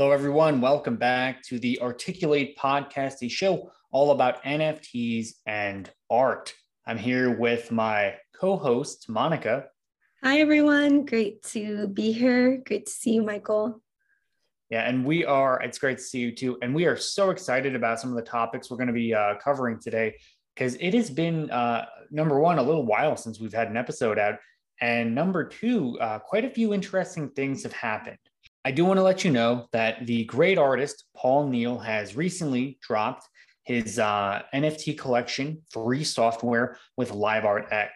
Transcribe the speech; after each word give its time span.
Hello, 0.00 0.12
everyone. 0.12 0.62
Welcome 0.62 0.96
back 0.96 1.42
to 1.42 1.58
the 1.58 1.78
Articulate 1.82 2.56
podcast, 2.56 3.16
a 3.22 3.28
show 3.28 3.70
all 3.90 4.12
about 4.12 4.42
NFTs 4.44 5.32
and 5.44 5.90
art. 6.08 6.54
I'm 6.86 6.96
here 6.96 7.38
with 7.38 7.70
my 7.70 8.14
co 8.34 8.56
host, 8.56 9.10
Monica. 9.10 9.66
Hi, 10.24 10.40
everyone. 10.40 11.04
Great 11.04 11.42
to 11.48 11.86
be 11.88 12.12
here. 12.12 12.62
Great 12.64 12.86
to 12.86 12.90
see 12.90 13.12
you, 13.12 13.22
Michael. 13.22 13.82
Yeah, 14.70 14.88
and 14.88 15.04
we 15.04 15.26
are, 15.26 15.60
it's 15.60 15.78
great 15.78 15.98
to 15.98 16.02
see 16.02 16.20
you 16.20 16.34
too. 16.34 16.56
And 16.62 16.74
we 16.74 16.86
are 16.86 16.96
so 16.96 17.28
excited 17.28 17.76
about 17.76 18.00
some 18.00 18.08
of 18.08 18.16
the 18.16 18.22
topics 18.22 18.70
we're 18.70 18.78
going 18.78 18.86
to 18.86 18.94
be 18.94 19.12
uh, 19.12 19.34
covering 19.34 19.78
today 19.78 20.14
because 20.54 20.76
it 20.80 20.94
has 20.94 21.10
been, 21.10 21.50
uh, 21.50 21.84
number 22.10 22.40
one, 22.40 22.58
a 22.58 22.62
little 22.62 22.86
while 22.86 23.18
since 23.18 23.38
we've 23.38 23.52
had 23.52 23.68
an 23.68 23.76
episode 23.76 24.18
out. 24.18 24.36
And 24.80 25.14
number 25.14 25.44
two, 25.44 25.98
uh, 26.00 26.20
quite 26.20 26.46
a 26.46 26.50
few 26.50 26.72
interesting 26.72 27.28
things 27.32 27.64
have 27.64 27.74
happened. 27.74 28.16
I 28.64 28.70
do 28.70 28.84
want 28.84 28.98
to 28.98 29.02
let 29.02 29.24
you 29.24 29.30
know 29.30 29.66
that 29.72 30.06
the 30.06 30.24
great 30.24 30.58
artist 30.58 31.04
Paul 31.16 31.48
Neal 31.48 31.78
has 31.78 32.14
recently 32.14 32.78
dropped 32.82 33.26
his 33.64 33.98
uh, 33.98 34.42
NFT 34.54 34.98
collection, 34.98 35.62
free 35.70 36.04
software 36.04 36.76
with 36.96 37.12
LiveArtX. 37.12 37.88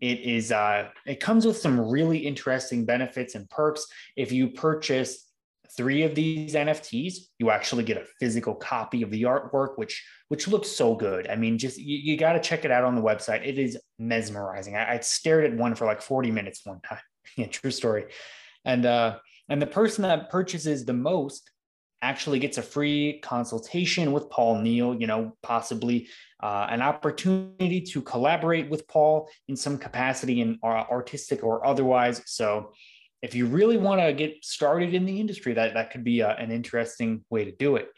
It 0.00 0.20
is 0.20 0.52
uh, 0.52 0.88
it 1.06 1.20
comes 1.20 1.46
with 1.46 1.56
some 1.56 1.80
really 1.80 2.18
interesting 2.18 2.84
benefits 2.84 3.34
and 3.34 3.48
perks. 3.50 3.86
If 4.16 4.32
you 4.32 4.48
purchase 4.48 5.28
three 5.76 6.02
of 6.02 6.14
these 6.14 6.54
NFTs, 6.54 7.14
you 7.38 7.50
actually 7.50 7.84
get 7.84 7.96
a 7.96 8.06
physical 8.20 8.54
copy 8.54 9.02
of 9.02 9.10
the 9.10 9.22
artwork, 9.22 9.76
which 9.76 10.04
which 10.28 10.48
looks 10.48 10.68
so 10.68 10.94
good. 10.94 11.28
I 11.28 11.36
mean, 11.36 11.58
just 11.58 11.78
you, 11.78 11.98
you 11.98 12.16
got 12.16 12.34
to 12.34 12.40
check 12.40 12.64
it 12.64 12.70
out 12.70 12.84
on 12.84 12.94
the 12.94 13.02
website. 13.02 13.46
It 13.46 13.58
is 13.58 13.78
mesmerizing. 13.98 14.76
I, 14.76 14.94
I, 14.94 15.00
stared 15.00 15.44
at 15.44 15.56
one 15.56 15.74
for 15.74 15.84
like 15.84 16.02
40 16.02 16.30
minutes 16.30 16.60
one 16.64 16.80
time. 16.80 17.00
yeah, 17.36 17.46
true 17.46 17.70
story. 17.70 18.06
And 18.64 18.86
uh, 18.86 19.18
and 19.48 19.60
the 19.60 19.66
person 19.66 20.02
that 20.02 20.30
purchases 20.30 20.84
the 20.84 20.92
most 20.92 21.50
actually 22.00 22.38
gets 22.38 22.58
a 22.58 22.62
free 22.62 23.18
consultation 23.22 24.12
with 24.12 24.30
Paul 24.30 24.60
Neal, 24.60 24.94
you 24.94 25.06
know, 25.06 25.36
possibly 25.42 26.08
uh, 26.40 26.68
an 26.70 26.80
opportunity 26.80 27.80
to 27.80 28.00
collaborate 28.02 28.70
with 28.70 28.86
Paul 28.86 29.28
in 29.48 29.56
some 29.56 29.78
capacity 29.78 30.40
in 30.40 30.58
uh, 30.62 30.66
artistic 30.66 31.42
or 31.42 31.66
otherwise. 31.66 32.22
So 32.26 32.72
if 33.20 33.34
you 33.34 33.46
really 33.46 33.76
want 33.76 34.00
to 34.00 34.12
get 34.12 34.44
started 34.44 34.94
in 34.94 35.06
the 35.06 35.18
industry, 35.18 35.54
that, 35.54 35.74
that 35.74 35.90
could 35.90 36.04
be 36.04 36.20
a, 36.20 36.28
uh, 36.28 36.36
an 36.36 36.52
interesting 36.52 37.24
way 37.30 37.44
to 37.44 37.52
do 37.52 37.76
it. 37.76 37.88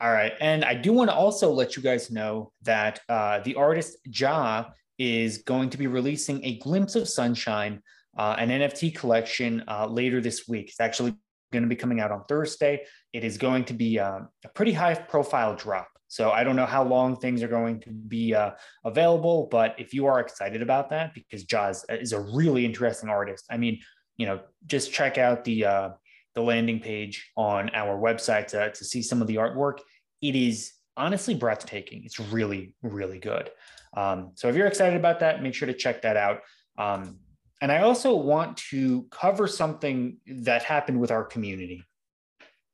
All 0.00 0.10
right. 0.10 0.32
And 0.40 0.64
I 0.64 0.74
do 0.74 0.92
want 0.92 1.10
to 1.10 1.14
also 1.14 1.52
let 1.52 1.76
you 1.76 1.82
guys 1.82 2.10
know 2.10 2.52
that 2.62 3.00
uh, 3.08 3.40
the 3.40 3.54
artist 3.54 3.98
Jah 4.08 4.72
is 4.98 5.38
going 5.38 5.70
to 5.70 5.78
be 5.78 5.86
releasing 5.86 6.44
a 6.44 6.58
glimpse 6.58 6.96
of 6.96 7.08
sunshine 7.08 7.82
uh, 8.16 8.36
an 8.38 8.48
NFT 8.48 8.94
collection 8.94 9.64
uh, 9.68 9.86
later 9.86 10.20
this 10.20 10.48
week. 10.48 10.68
It's 10.68 10.80
actually 10.80 11.14
going 11.52 11.62
to 11.62 11.68
be 11.68 11.76
coming 11.76 12.00
out 12.00 12.10
on 12.10 12.24
Thursday. 12.28 12.82
It 13.12 13.24
is 13.24 13.38
going 13.38 13.64
to 13.64 13.74
be 13.74 13.98
uh, 13.98 14.20
a 14.44 14.48
pretty 14.54 14.72
high 14.72 14.94
profile 14.94 15.54
drop. 15.56 15.88
So 16.08 16.32
I 16.32 16.42
don't 16.42 16.56
know 16.56 16.66
how 16.66 16.82
long 16.82 17.16
things 17.16 17.40
are 17.42 17.48
going 17.48 17.80
to 17.80 17.90
be 17.90 18.34
uh, 18.34 18.52
available, 18.84 19.48
but 19.50 19.76
if 19.78 19.94
you 19.94 20.06
are 20.06 20.18
excited 20.18 20.60
about 20.60 20.90
that, 20.90 21.14
because 21.14 21.44
Jah's 21.44 21.84
is 21.88 22.12
a 22.12 22.20
really 22.20 22.64
interesting 22.64 23.08
artist. 23.08 23.46
I 23.48 23.56
mean, 23.56 23.78
you 24.16 24.26
know, 24.26 24.40
just 24.66 24.92
check 24.92 25.18
out 25.18 25.44
the 25.44 25.64
uh, 25.64 25.90
the 26.34 26.42
landing 26.42 26.80
page 26.80 27.30
on 27.36 27.70
our 27.74 27.96
website 27.96 28.48
to, 28.48 28.72
to 28.72 28.84
see 28.84 29.02
some 29.02 29.22
of 29.22 29.28
the 29.28 29.36
artwork. 29.36 29.78
It 30.20 30.34
is 30.34 30.72
honestly 30.96 31.34
breathtaking. 31.34 32.02
It's 32.04 32.18
really, 32.18 32.74
really 32.82 33.18
good. 33.18 33.50
Um, 33.96 34.32
so 34.34 34.48
if 34.48 34.56
you're 34.56 34.66
excited 34.66 34.96
about 34.96 35.20
that, 35.20 35.42
make 35.42 35.54
sure 35.54 35.66
to 35.66 35.74
check 35.74 36.02
that 36.02 36.16
out. 36.16 36.40
Um, 36.78 37.18
and 37.60 37.70
I 37.70 37.82
also 37.82 38.14
want 38.16 38.56
to 38.70 39.06
cover 39.10 39.46
something 39.46 40.16
that 40.26 40.62
happened 40.62 41.00
with 41.00 41.10
our 41.10 41.24
community. 41.24 41.84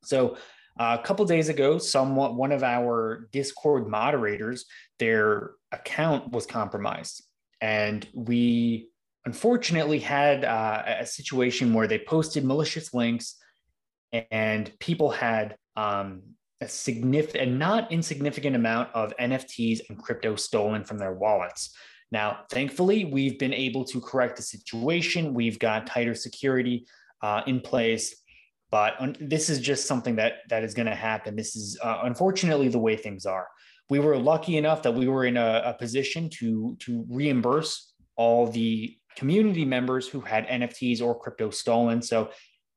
So 0.05 0.37
uh, 0.79 0.97
a 1.01 1.03
couple 1.05 1.25
days 1.25 1.49
ago, 1.49 1.79
somewhat 1.79 2.35
one 2.35 2.53
of 2.53 2.63
our 2.63 3.29
Discord 3.33 3.89
moderators, 3.89 4.67
their 4.99 5.53
account 5.73 6.33
was 6.33 6.47
compromised, 6.47 7.25
and 7.61 8.07
we 8.15 8.91
unfortunately 9.25 9.99
had 9.99 10.45
uh, 10.45 10.83
a 11.01 11.07
situation 11.07 11.75
where 11.75 11.89
they 11.89 11.99
posted 11.99 12.45
malicious 12.45 12.95
links, 12.95 13.37
and 14.31 14.71
people 14.79 15.11
had 15.11 15.57
um, 15.77 16.23
a 16.61 16.69
significant, 16.69 17.53
not 17.53 17.91
insignificant 17.91 18.55
amount 18.55 18.95
of 18.95 19.17
NFTs 19.19 19.81
and 19.89 19.99
crypto 19.99 20.37
stolen 20.37 20.85
from 20.85 20.99
their 20.99 21.15
wallets. 21.15 21.75
Now, 22.17 22.39
thankfully, 22.49 23.05
we've 23.05 23.39
been 23.39 23.53
able 23.53 23.85
to 23.85 24.01
correct 24.01 24.39
the 24.39 24.43
situation. 24.43 25.35
We've 25.35 25.59
got 25.59 25.87
tighter 25.87 26.15
security 26.15 26.87
uh, 27.23 27.43
in 27.47 27.61
place, 27.61 28.23
but 28.71 28.95
un- 28.99 29.19
this 29.21 29.51
is 29.51 29.61
just 29.61 29.87
something 29.87 30.17
that 30.17 30.37
that 30.49 30.65
is 30.65 30.73
going 30.73 30.87
to 30.87 30.95
happen. 30.95 31.37
This 31.37 31.55
is 31.57 31.79
uh, 31.83 31.99
unfortunately 32.05 32.69
the 32.69 32.79
way 32.79 32.97
things 32.97 33.27
are. 33.27 33.47
We 33.91 33.99
were 33.99 34.17
lucky 34.17 34.57
enough 34.57 34.81
that 34.85 34.95
we 34.95 35.09
were 35.09 35.27
in 35.27 35.37
a, 35.37 35.61
a 35.67 35.75
position 35.75 36.31
to 36.39 36.75
to 36.85 37.05
reimburse 37.11 37.93
all 38.17 38.47
the 38.47 38.97
community 39.15 39.67
members 39.67 40.09
who 40.09 40.23
had 40.23 40.47
NFTs 40.47 41.03
or 41.03 41.21
crypto 41.21 41.51
stolen. 41.51 42.01
So, 42.01 42.31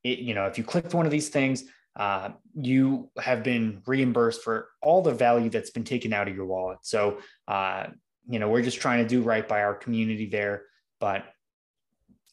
it, 0.04 0.18
you 0.18 0.34
know, 0.34 0.44
if 0.44 0.58
you 0.58 0.64
clicked 0.64 0.92
one 0.92 1.06
of 1.06 1.12
these 1.12 1.30
things, 1.30 1.64
uh, 1.96 2.28
you 2.54 3.08
have 3.18 3.42
been 3.42 3.80
reimbursed 3.86 4.42
for 4.42 4.68
all 4.82 5.00
the 5.00 5.14
value 5.14 5.48
that's 5.48 5.70
been 5.70 5.84
taken 5.84 6.12
out 6.12 6.28
of 6.28 6.36
your 6.36 6.44
wallet. 6.44 6.80
So, 6.82 7.20
uh, 7.48 7.86
you 8.28 8.38
know, 8.38 8.48
we're 8.48 8.62
just 8.62 8.80
trying 8.80 9.02
to 9.02 9.08
do 9.08 9.22
right 9.22 9.46
by 9.46 9.62
our 9.62 9.74
community 9.74 10.26
there. 10.26 10.64
But 11.00 11.24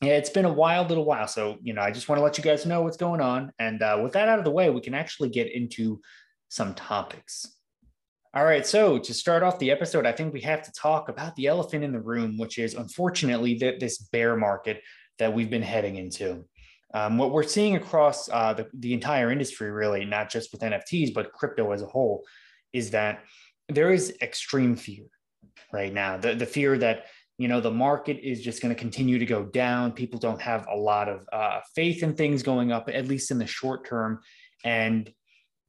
yeah, 0.01 0.13
it's 0.13 0.29
been 0.29 0.45
a 0.45 0.53
wild 0.53 0.89
little 0.89 1.05
while. 1.05 1.27
So, 1.27 1.57
you 1.61 1.73
know, 1.73 1.81
I 1.81 1.91
just 1.91 2.07
want 2.07 2.19
to 2.19 2.23
let 2.23 2.37
you 2.37 2.43
guys 2.43 2.65
know 2.65 2.83
what's 2.83 2.97
going 2.97 3.21
on. 3.21 3.51
And 3.57 3.81
uh, 3.81 3.99
with 4.03 4.13
that 4.13 4.29
out 4.29 4.39
of 4.39 4.45
the 4.45 4.51
way, 4.51 4.69
we 4.69 4.81
can 4.81 4.93
actually 4.93 5.29
get 5.29 5.51
into 5.51 6.01
some 6.49 6.75
topics. 6.75 7.47
All 8.33 8.45
right. 8.45 8.67
So, 8.67 8.99
to 8.99 9.13
start 9.13 9.41
off 9.41 9.57
the 9.57 9.71
episode, 9.71 10.05
I 10.05 10.11
think 10.11 10.33
we 10.33 10.41
have 10.41 10.61
to 10.63 10.71
talk 10.73 11.09
about 11.09 11.35
the 11.35 11.47
elephant 11.47 11.83
in 11.83 11.91
the 11.91 11.99
room, 11.99 12.37
which 12.37 12.59
is 12.59 12.75
unfortunately 12.75 13.55
that 13.59 13.79
this 13.79 13.97
bear 13.97 14.35
market 14.35 14.83
that 15.17 15.33
we've 15.33 15.49
been 15.49 15.63
heading 15.63 15.95
into. 15.95 16.45
Um, 16.93 17.17
what 17.17 17.31
we're 17.31 17.43
seeing 17.43 17.75
across 17.75 18.29
uh, 18.29 18.53
the, 18.53 18.67
the 18.73 18.93
entire 18.93 19.31
industry, 19.31 19.71
really, 19.71 20.05
not 20.05 20.29
just 20.29 20.51
with 20.51 20.61
NFTs, 20.61 21.13
but 21.13 21.33
crypto 21.33 21.71
as 21.71 21.81
a 21.81 21.87
whole, 21.87 22.23
is 22.71 22.91
that 22.91 23.23
there 23.69 23.91
is 23.91 24.15
extreme 24.21 24.75
fear 24.75 25.05
right 25.71 25.93
now. 25.93 26.17
The, 26.17 26.35
the 26.35 26.45
fear 26.45 26.77
that, 26.77 27.05
you 27.37 27.47
know, 27.47 27.61
the 27.61 27.71
market 27.71 28.19
is 28.23 28.41
just 28.41 28.61
going 28.61 28.73
to 28.73 28.79
continue 28.79 29.19
to 29.19 29.25
go 29.25 29.43
down. 29.45 29.91
People 29.91 30.19
don't 30.19 30.41
have 30.41 30.67
a 30.67 30.75
lot 30.75 31.07
of 31.07 31.27
uh, 31.31 31.59
faith 31.75 32.03
in 32.03 32.15
things 32.15 32.43
going 32.43 32.71
up, 32.71 32.89
at 32.91 33.07
least 33.07 33.31
in 33.31 33.37
the 33.37 33.47
short 33.47 33.87
term. 33.87 34.21
And, 34.63 35.11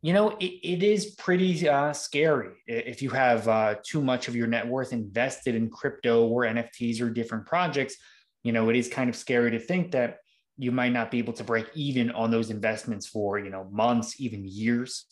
you 0.00 0.12
know, 0.12 0.30
it, 0.38 0.44
it 0.44 0.82
is 0.82 1.14
pretty 1.16 1.68
uh, 1.68 1.92
scary 1.92 2.54
if 2.66 3.02
you 3.02 3.10
have 3.10 3.48
uh, 3.48 3.74
too 3.84 4.00
much 4.00 4.28
of 4.28 4.36
your 4.36 4.46
net 4.46 4.66
worth 4.66 4.92
invested 4.92 5.54
in 5.54 5.68
crypto 5.68 6.26
or 6.26 6.44
NFTs 6.44 7.00
or 7.00 7.10
different 7.10 7.46
projects. 7.46 7.96
You 8.44 8.52
know, 8.52 8.68
it 8.70 8.76
is 8.76 8.88
kind 8.88 9.10
of 9.10 9.16
scary 9.16 9.50
to 9.50 9.58
think 9.58 9.92
that 9.92 10.18
you 10.56 10.72
might 10.72 10.92
not 10.92 11.10
be 11.10 11.18
able 11.18 11.32
to 11.34 11.44
break 11.44 11.66
even 11.74 12.10
on 12.12 12.30
those 12.30 12.50
investments 12.50 13.06
for, 13.06 13.38
you 13.38 13.50
know, 13.50 13.68
months, 13.70 14.20
even 14.20 14.44
years 14.44 15.04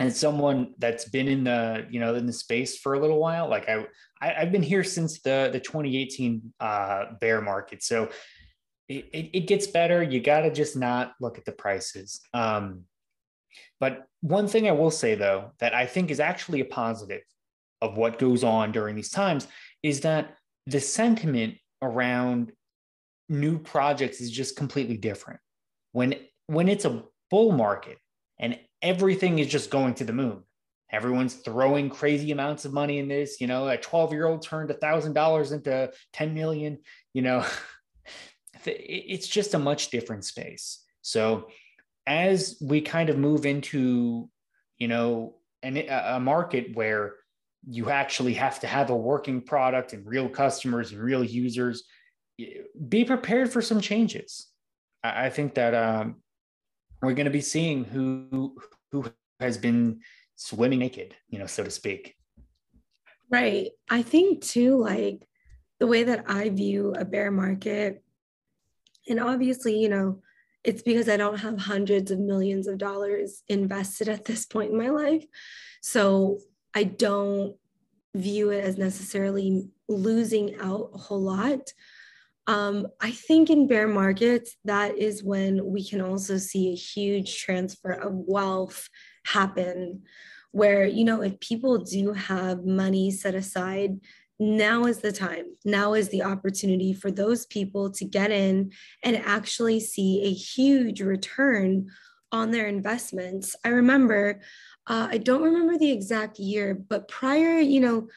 and 0.00 0.14
someone 0.14 0.74
that's 0.78 1.08
been 1.08 1.28
in 1.28 1.44
the 1.44 1.86
you 1.90 2.00
know 2.00 2.14
in 2.14 2.26
the 2.26 2.32
space 2.32 2.78
for 2.78 2.94
a 2.94 3.00
little 3.00 3.18
while 3.18 3.48
like 3.48 3.68
i, 3.68 3.84
I 4.20 4.32
have 4.32 4.52
been 4.52 4.62
here 4.62 4.84
since 4.84 5.20
the 5.20 5.50
the 5.52 5.60
2018 5.60 6.52
uh, 6.58 7.04
bear 7.20 7.40
market. 7.40 7.82
So 7.84 8.10
it, 8.88 9.08
it, 9.12 9.30
it 9.32 9.46
gets 9.46 9.68
better. 9.68 10.02
You 10.02 10.20
got 10.20 10.40
to 10.40 10.52
just 10.52 10.76
not 10.76 11.12
look 11.20 11.38
at 11.38 11.44
the 11.44 11.52
prices. 11.52 12.20
Um, 12.34 12.84
but 13.80 14.06
one 14.20 14.48
thing 14.48 14.68
i 14.68 14.72
will 14.72 14.90
say 14.90 15.14
though 15.14 15.52
that 15.58 15.74
i 15.74 15.86
think 15.86 16.10
is 16.10 16.20
actually 16.20 16.60
a 16.60 16.64
positive 16.64 17.22
of 17.80 17.96
what 17.96 18.18
goes 18.18 18.42
on 18.42 18.72
during 18.72 18.96
these 18.96 19.10
times 19.10 19.46
is 19.82 20.00
that 20.00 20.36
the 20.66 20.80
sentiment 20.80 21.54
around 21.82 22.52
new 23.28 23.58
projects 23.58 24.20
is 24.20 24.30
just 24.30 24.56
completely 24.56 24.96
different. 24.96 25.40
When 25.92 26.14
when 26.46 26.68
it's 26.68 26.84
a 26.84 27.04
bull 27.30 27.52
market 27.52 27.98
and 28.38 28.58
everything 28.82 29.38
is 29.38 29.48
just 29.48 29.70
going 29.70 29.94
to 29.94 30.04
the 30.04 30.12
moon. 30.12 30.42
Everyone's 30.90 31.34
throwing 31.34 31.90
crazy 31.90 32.32
amounts 32.32 32.64
of 32.64 32.72
money 32.72 32.98
in 32.98 33.08
this. 33.08 33.40
You 33.40 33.46
know, 33.46 33.68
a 33.68 33.76
12 33.76 34.12
year 34.12 34.26
old 34.26 34.42
turned 34.42 34.70
a 34.70 34.74
thousand 34.74 35.12
dollars 35.12 35.52
into 35.52 35.92
10 36.14 36.34
million. 36.34 36.78
You 37.12 37.22
know, 37.22 37.44
it's 38.64 39.28
just 39.28 39.54
a 39.54 39.58
much 39.58 39.90
different 39.90 40.24
space. 40.24 40.82
So 41.02 41.48
as 42.06 42.56
we 42.60 42.80
kind 42.80 43.10
of 43.10 43.18
move 43.18 43.44
into, 43.44 44.30
you 44.78 44.88
know, 44.88 45.36
an, 45.62 45.76
a 45.76 46.18
market 46.20 46.74
where 46.74 47.16
you 47.68 47.90
actually 47.90 48.34
have 48.34 48.60
to 48.60 48.66
have 48.66 48.90
a 48.90 48.96
working 48.96 49.42
product 49.42 49.92
and 49.92 50.06
real 50.06 50.28
customers 50.28 50.92
and 50.92 51.02
real 51.02 51.22
users, 51.22 51.84
be 52.88 53.04
prepared 53.04 53.52
for 53.52 53.60
some 53.60 53.80
changes. 53.80 54.46
I 55.02 55.28
think 55.30 55.54
that 55.54 55.74
um, 55.74 56.22
we're 57.02 57.14
going 57.14 57.26
to 57.26 57.30
be 57.30 57.40
seeing 57.40 57.84
who 57.84 58.56
who 58.90 59.06
has 59.40 59.58
been 59.58 60.00
swimming 60.36 60.80
naked, 60.80 61.14
you 61.28 61.38
know, 61.38 61.46
so 61.46 61.64
to 61.64 61.70
speak. 61.70 62.16
Right. 63.30 63.70
I 63.90 64.02
think 64.02 64.42
too, 64.42 64.76
like 64.76 65.28
the 65.80 65.86
way 65.86 66.04
that 66.04 66.24
I 66.28 66.48
view 66.48 66.94
a 66.96 67.04
bear 67.04 67.30
market, 67.30 68.02
and 69.08 69.20
obviously, 69.20 69.78
you 69.78 69.88
know, 69.88 70.22
it's 70.64 70.82
because 70.82 71.08
I 71.08 71.16
don't 71.16 71.38
have 71.38 71.58
hundreds 71.58 72.10
of 72.10 72.18
millions 72.18 72.66
of 72.66 72.78
dollars 72.78 73.42
invested 73.48 74.08
at 74.08 74.24
this 74.24 74.44
point 74.44 74.72
in 74.72 74.78
my 74.78 74.90
life. 74.90 75.24
So 75.82 76.38
I 76.74 76.84
don't 76.84 77.56
view 78.14 78.50
it 78.50 78.64
as 78.64 78.76
necessarily 78.76 79.68
losing 79.88 80.56
out 80.56 80.90
a 80.94 80.98
whole 80.98 81.22
lot. 81.22 81.72
Um, 82.48 82.88
I 82.98 83.10
think 83.10 83.50
in 83.50 83.68
bear 83.68 83.86
markets, 83.86 84.56
that 84.64 84.96
is 84.96 85.22
when 85.22 85.64
we 85.66 85.86
can 85.86 86.00
also 86.00 86.38
see 86.38 86.72
a 86.72 86.74
huge 86.74 87.38
transfer 87.38 87.92
of 87.92 88.14
wealth 88.14 88.88
happen. 89.26 90.02
Where, 90.50 90.86
you 90.86 91.04
know, 91.04 91.20
if 91.20 91.38
people 91.40 91.76
do 91.76 92.14
have 92.14 92.64
money 92.64 93.10
set 93.10 93.34
aside, 93.34 94.00
now 94.40 94.86
is 94.86 95.00
the 95.00 95.12
time. 95.12 95.44
Now 95.66 95.92
is 95.92 96.08
the 96.08 96.22
opportunity 96.22 96.94
for 96.94 97.10
those 97.10 97.44
people 97.44 97.90
to 97.90 98.04
get 98.06 98.30
in 98.30 98.72
and 99.04 99.16
actually 99.16 99.78
see 99.80 100.22
a 100.22 100.32
huge 100.32 101.02
return 101.02 101.88
on 102.32 102.50
their 102.50 102.66
investments. 102.66 103.56
I 103.62 103.68
remember, 103.68 104.40
uh, 104.86 105.08
I 105.10 105.18
don't 105.18 105.42
remember 105.42 105.76
the 105.76 105.90
exact 105.90 106.38
year, 106.38 106.74
but 106.74 107.08
prior, 107.08 107.58
you 107.58 107.80
know, 107.80 108.08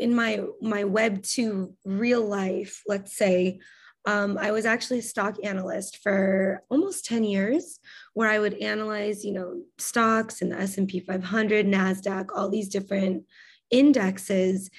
in 0.00 0.14
my 0.14 0.40
my 0.60 0.84
web 0.84 1.22
two 1.22 1.74
real 1.84 2.26
life 2.26 2.82
let's 2.86 3.16
say 3.16 3.60
um, 4.06 4.36
i 4.38 4.50
was 4.50 4.66
actually 4.66 4.98
a 4.98 5.02
stock 5.02 5.36
analyst 5.42 6.02
for 6.02 6.62
almost 6.68 7.04
10 7.04 7.24
years 7.24 7.78
where 8.14 8.28
i 8.28 8.38
would 8.38 8.54
analyze 8.54 9.24
you 9.24 9.32
know 9.32 9.62
stocks 9.78 10.42
and 10.42 10.52
the 10.52 10.58
s&p 10.58 11.00
500 11.00 11.66
nasdaq 11.66 12.26
all 12.34 12.48
these 12.48 12.68
different 12.68 13.24
indexes. 13.70 14.70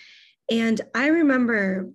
And 0.50 0.80
i 0.94 1.08
remember 1.08 1.90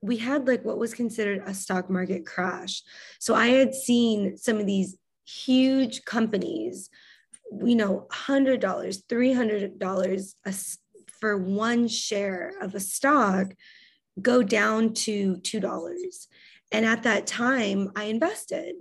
we 0.00 0.16
had 0.16 0.46
like 0.46 0.64
what 0.64 0.78
was 0.78 0.94
considered 0.94 1.42
a 1.46 1.54
stock 1.54 1.90
market 1.90 2.24
crash. 2.26 2.82
So 3.18 3.34
i 3.34 3.48
had 3.48 3.74
seen 3.74 4.36
some 4.36 4.58
of 4.58 4.66
these 4.66 4.96
huge 5.24 6.04
companies 6.04 6.88
you 7.64 7.76
know 7.76 8.06
$100 8.12 8.60
$300 8.60 10.34
a 10.44 10.52
for 11.20 11.36
one 11.36 11.88
share 11.88 12.54
of 12.60 12.74
a 12.74 12.80
stock 12.80 13.52
go 14.20 14.42
down 14.42 14.94
to 14.94 15.36
$2. 15.36 16.26
And 16.72 16.84
at 16.84 17.02
that 17.04 17.26
time, 17.26 17.92
I 17.94 18.04
invested. 18.04 18.74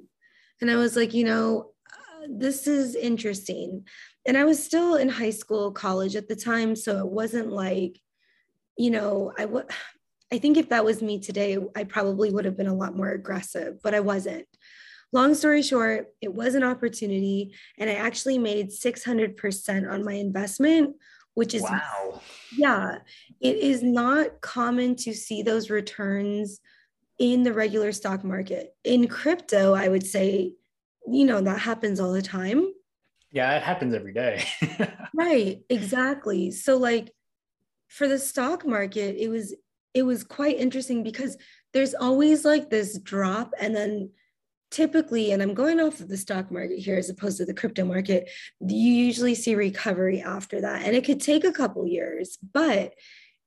And 0.62 0.72
I 0.72 0.76
was 0.76 0.96
like, 0.96 1.14
you 1.14 1.26
know, 1.26 1.72
uh, 1.92 2.28
this 2.30 2.68
is 2.68 2.96
interesting. 2.96 3.86
And 4.26 4.38
I 4.38 4.46
was 4.46 4.64
still 4.64 4.96
in 4.96 5.10
high 5.10 5.30
school, 5.32 5.72
college 5.72 6.16
at 6.16 6.28
the 6.28 6.36
time. 6.36 6.76
So 6.76 7.00
it 7.00 7.08
wasn't 7.08 7.52
like, 7.52 8.00
you 8.78 8.92
know, 8.92 9.32
I 9.38 9.46
would. 9.46 9.66
I 10.34 10.40
think 10.40 10.58
if 10.58 10.70
that 10.70 10.84
was 10.84 11.04
me 11.04 11.20
today, 11.20 11.58
I 11.76 11.84
probably 11.84 12.32
would 12.32 12.46
have 12.46 12.58
been 12.58 12.68
a 12.68 12.74
lot 12.74 12.98
more 12.98 13.12
aggressive, 13.12 13.80
but 13.84 13.94
I 13.94 14.00
wasn't. 14.00 14.48
Long 15.14 15.36
story 15.36 15.62
short, 15.62 16.08
it 16.20 16.34
was 16.34 16.56
an 16.56 16.64
opportunity, 16.64 17.54
and 17.78 17.90
I 17.90 17.94
actually 17.94 18.40
made 18.40 18.70
600% 18.72 19.90
on 19.90 20.04
my 20.04 20.14
investment, 20.14 20.96
which 21.36 21.54
is 21.54 21.62
wow. 21.62 22.22
Yeah, 22.58 23.00
it 23.40 23.58
is 23.58 23.84
not 23.84 24.42
common 24.42 24.96
to 24.98 25.14
see 25.14 25.44
those 25.44 25.70
returns 25.70 26.60
in 27.20 27.44
the 27.44 27.54
regular 27.54 27.92
stock 27.92 28.24
market. 28.24 28.76
In 28.84 29.08
crypto, 29.08 29.74
I 29.74 29.88
would 29.88 30.06
say, 30.06 30.54
you 31.08 31.26
know, 31.26 31.42
that 31.42 31.60
happens 31.60 32.00
all 32.00 32.12
the 32.12 32.22
time. 32.22 32.74
Yeah, 33.32 33.56
it 33.56 33.64
happens 33.64 33.94
every 33.94 34.14
day. 34.14 34.44
right, 35.14 35.62
exactly. 35.70 36.52
So 36.52 36.78
like 36.78 37.12
for 37.90 38.08
the 38.08 38.20
stock 38.20 38.66
market, 38.66 39.18
it 39.18 39.30
was 39.30 39.54
it 39.94 40.04
was 40.04 40.24
quite 40.24 40.58
interesting 40.58 41.04
because 41.04 41.38
there's 41.74 41.94
always 41.94 42.44
like 42.44 42.70
this 42.70 43.00
drop 43.00 43.54
and 43.60 43.76
then 43.76 44.10
typically, 44.76 45.32
and 45.32 45.42
I'm 45.42 45.54
going 45.54 45.80
off 45.80 46.02
of 46.02 46.10
the 46.10 46.18
stock 46.18 46.52
market 46.52 46.80
here 46.80 46.98
as 46.98 47.10
opposed 47.10 47.38
to 47.38 47.46
the 47.46 47.54
crypto 47.54 47.86
market, 47.86 48.30
you 48.60 48.92
usually 48.92 49.34
see 49.34 49.56
recovery 49.56 50.22
after 50.22 50.60
that. 50.60 50.86
And 50.86 50.94
it 50.98 51.06
could 51.06 51.22
take 51.22 51.46
a 51.46 51.54
couple 51.54 51.88
years, 51.88 52.38
but 52.54 52.94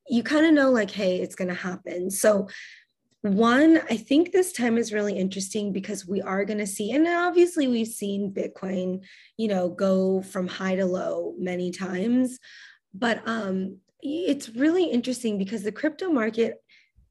you 0.08 0.22
kind 0.22 0.46
of 0.46 0.54
know, 0.54 0.70
like, 0.70 0.90
hey, 0.90 1.20
it's 1.20 1.34
going 1.34 1.48
to 1.48 1.54
happen. 1.54 2.10
So, 2.10 2.48
one, 3.20 3.82
I 3.90 3.98
think 3.98 4.32
this 4.32 4.52
time 4.52 4.78
is 4.78 4.92
really 4.92 5.18
interesting 5.18 5.70
because 5.70 6.06
we 6.06 6.22
are 6.22 6.46
going 6.46 6.60
to 6.60 6.66
see, 6.66 6.92
and 6.92 7.06
obviously 7.06 7.68
we've 7.68 7.88
seen 7.88 8.32
Bitcoin, 8.32 9.04
you 9.36 9.48
know, 9.48 9.68
go 9.68 10.22
from 10.22 10.46
high 10.46 10.76
to 10.76 10.86
low 10.86 11.34
many 11.36 11.70
times, 11.70 12.38
but 12.94 13.20
um, 13.26 13.78
it's 14.00 14.48
really 14.48 14.84
interesting 14.84 15.36
because 15.36 15.62
the 15.62 15.72
crypto 15.72 16.08
market 16.08 16.62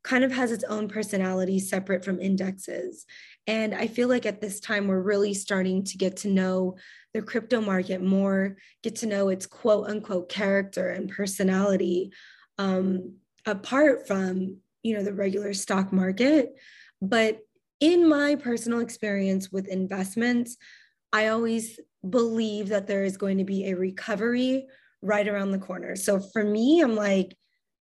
kind 0.02 0.24
of 0.24 0.31
has 0.31 0.54
its 0.54 0.64
own 0.64 0.88
personality 0.88 1.60
separate 1.60 2.06
from 2.06 2.22
indexes. 2.22 3.06
And 3.48 3.74
I 3.74 3.88
feel 3.88 4.10
like 4.10 4.26
at 4.26 4.42
this 4.42 4.60
time, 4.60 4.88
we're 4.88 5.02
really 5.02 5.34
starting 5.34 5.86
to 5.86 5.98
get 5.98 6.18
to 6.18 6.30
know 6.30 6.76
the 7.14 7.22
crypto 7.22 7.62
market 7.62 8.02
more, 8.02 8.58
get 8.84 8.98
to 8.98 9.08
know 9.08 9.30
its 9.30 9.46
quote 9.46 9.90
unquote 9.90 10.30
character 10.30 10.90
and 10.90 11.10
personality 11.10 12.12
um, 12.58 13.16
apart 13.46 14.06
from, 14.06 14.58
you 14.84 14.96
know, 14.96 15.04
the 15.04 15.14
regular 15.14 15.54
stock 15.54 15.94
market. 15.94 16.54
But 17.02 17.40
in 17.80 18.08
my 18.08 18.36
personal 18.36 18.80
experience 18.80 19.52
with 19.52 19.68
investments, 19.68 20.58
I 21.14 21.28
always 21.28 21.80
believe 22.08 22.70
that 22.70 22.88
there 22.88 23.04
is 23.04 23.18
going 23.18 23.38
to 23.38 23.44
be 23.46 23.68
a 23.70 23.76
recovery 23.76 24.68
right 25.02 25.28
around 25.28 25.52
the 25.52 25.60
corner. 25.60 25.96
So 25.96 26.20
for 26.20 26.44
me, 26.44 26.82
I'm 26.82 26.96
like, 26.96 27.38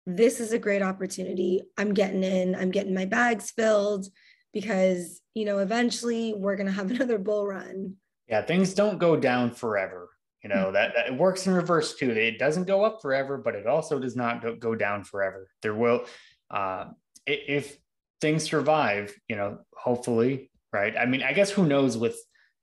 this 0.05 0.39
is 0.39 0.53
a 0.53 0.59
great 0.59 0.81
opportunity. 0.81 1.61
I'm 1.77 1.93
getting 1.93 2.23
in, 2.23 2.55
I'm 2.55 2.71
getting 2.71 2.93
my 2.93 3.05
bags 3.05 3.51
filled 3.51 4.07
because 4.53 5.21
you 5.33 5.45
know 5.45 5.59
eventually 5.59 6.33
we're 6.35 6.55
going 6.55 6.67
to 6.67 6.73
have 6.73 6.91
another 6.91 7.17
bull 7.17 7.45
run. 7.45 7.95
Yeah 8.27 8.41
things 8.41 8.73
don't 8.73 8.99
go 8.99 9.15
down 9.15 9.51
forever 9.51 10.09
you 10.43 10.49
know 10.49 10.71
that, 10.71 10.93
that 10.95 11.07
it 11.07 11.17
works 11.17 11.47
in 11.47 11.53
reverse 11.53 11.95
too. 11.95 12.11
It 12.11 12.39
doesn't 12.39 12.65
go 12.65 12.83
up 12.83 13.01
forever 13.01 13.37
but 13.37 13.55
it 13.55 13.67
also 13.67 13.99
does 13.99 14.15
not 14.15 14.59
go 14.59 14.75
down 14.75 15.03
forever. 15.03 15.49
There 15.61 15.75
will 15.75 16.05
uh 16.51 16.85
if 17.25 17.77
things 18.21 18.43
survive 18.43 19.15
you 19.27 19.35
know 19.35 19.59
hopefully 19.75 20.51
right? 20.71 20.95
I 20.97 21.05
mean 21.05 21.23
i 21.23 21.33
guess 21.33 21.49
who 21.49 21.65
knows 21.65 21.97
with 21.97 22.17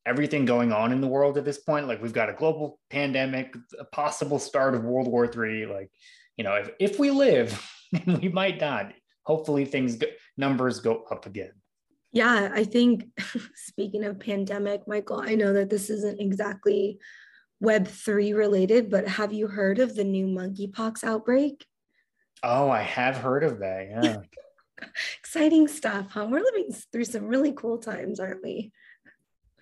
everything 0.04 0.44
going 0.44 0.72
on 0.72 0.92
in 0.92 1.00
the 1.00 1.08
world 1.08 1.36
at 1.36 1.44
this 1.44 1.58
point 1.58 1.88
like 1.88 2.00
we've 2.00 2.12
got 2.12 2.30
a 2.30 2.32
global 2.32 2.78
pandemic 2.90 3.52
a 3.80 3.84
possible 3.84 4.38
start 4.38 4.76
of 4.76 4.84
world 4.84 5.08
war 5.08 5.26
three 5.26 5.66
like 5.66 5.90
you 6.36 6.44
know 6.44 6.54
if, 6.54 6.70
if 6.78 6.98
we 7.00 7.10
live 7.10 7.60
we 8.06 8.28
might 8.28 8.60
not. 8.60 8.92
Hopefully 9.24 9.64
things 9.64 9.96
go, 9.96 10.06
numbers 10.36 10.80
go 10.80 11.04
up 11.10 11.26
again 11.26 11.52
yeah, 12.12 12.50
I 12.52 12.64
think 12.64 13.06
speaking 13.54 14.04
of 14.04 14.20
pandemic, 14.20 14.86
Michael, 14.86 15.20
I 15.20 15.34
know 15.34 15.52
that 15.52 15.70
this 15.70 15.90
isn't 15.90 16.20
exactly 16.20 16.98
Web3 17.62 18.34
related, 18.34 18.90
but 18.90 19.08
have 19.08 19.32
you 19.32 19.48
heard 19.48 19.78
of 19.78 19.94
the 19.94 20.04
new 20.04 20.26
monkeypox 20.26 21.04
outbreak? 21.04 21.64
Oh, 22.42 22.70
I 22.70 22.82
have 22.82 23.16
heard 23.16 23.44
of 23.44 23.60
that. 23.60 23.88
Yeah. 23.90 24.16
Exciting 25.18 25.68
stuff, 25.68 26.10
huh? 26.10 26.26
We're 26.30 26.44
living 26.44 26.70
through 26.92 27.04
some 27.04 27.26
really 27.26 27.52
cool 27.52 27.78
times, 27.78 28.20
aren't 28.20 28.42
we? 28.42 28.72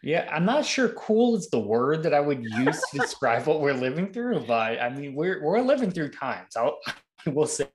Yeah, 0.03 0.29
I'm 0.31 0.45
not 0.45 0.67
sure 0.67 0.91
cool 0.91 1.37
is 1.37 1.49
the 1.49 1.61
word 1.61 2.03
that 2.03 2.13
I 2.13 2.21
would 2.21 2.45
use 2.45 2.83
to 2.91 2.99
describe 3.01 3.47
what 3.47 3.61
we're 3.61 3.73
living 3.73 4.13
through, 4.13 4.41
but 4.41 4.81
I 4.81 4.91
mean, 4.91 5.15
we're 5.15 5.43
we're 5.43 5.61
living 5.63 5.91
through 5.91 6.11
times. 6.11 6.57
I'll 6.57 6.79
we'll 7.27 7.47
say 7.47 7.69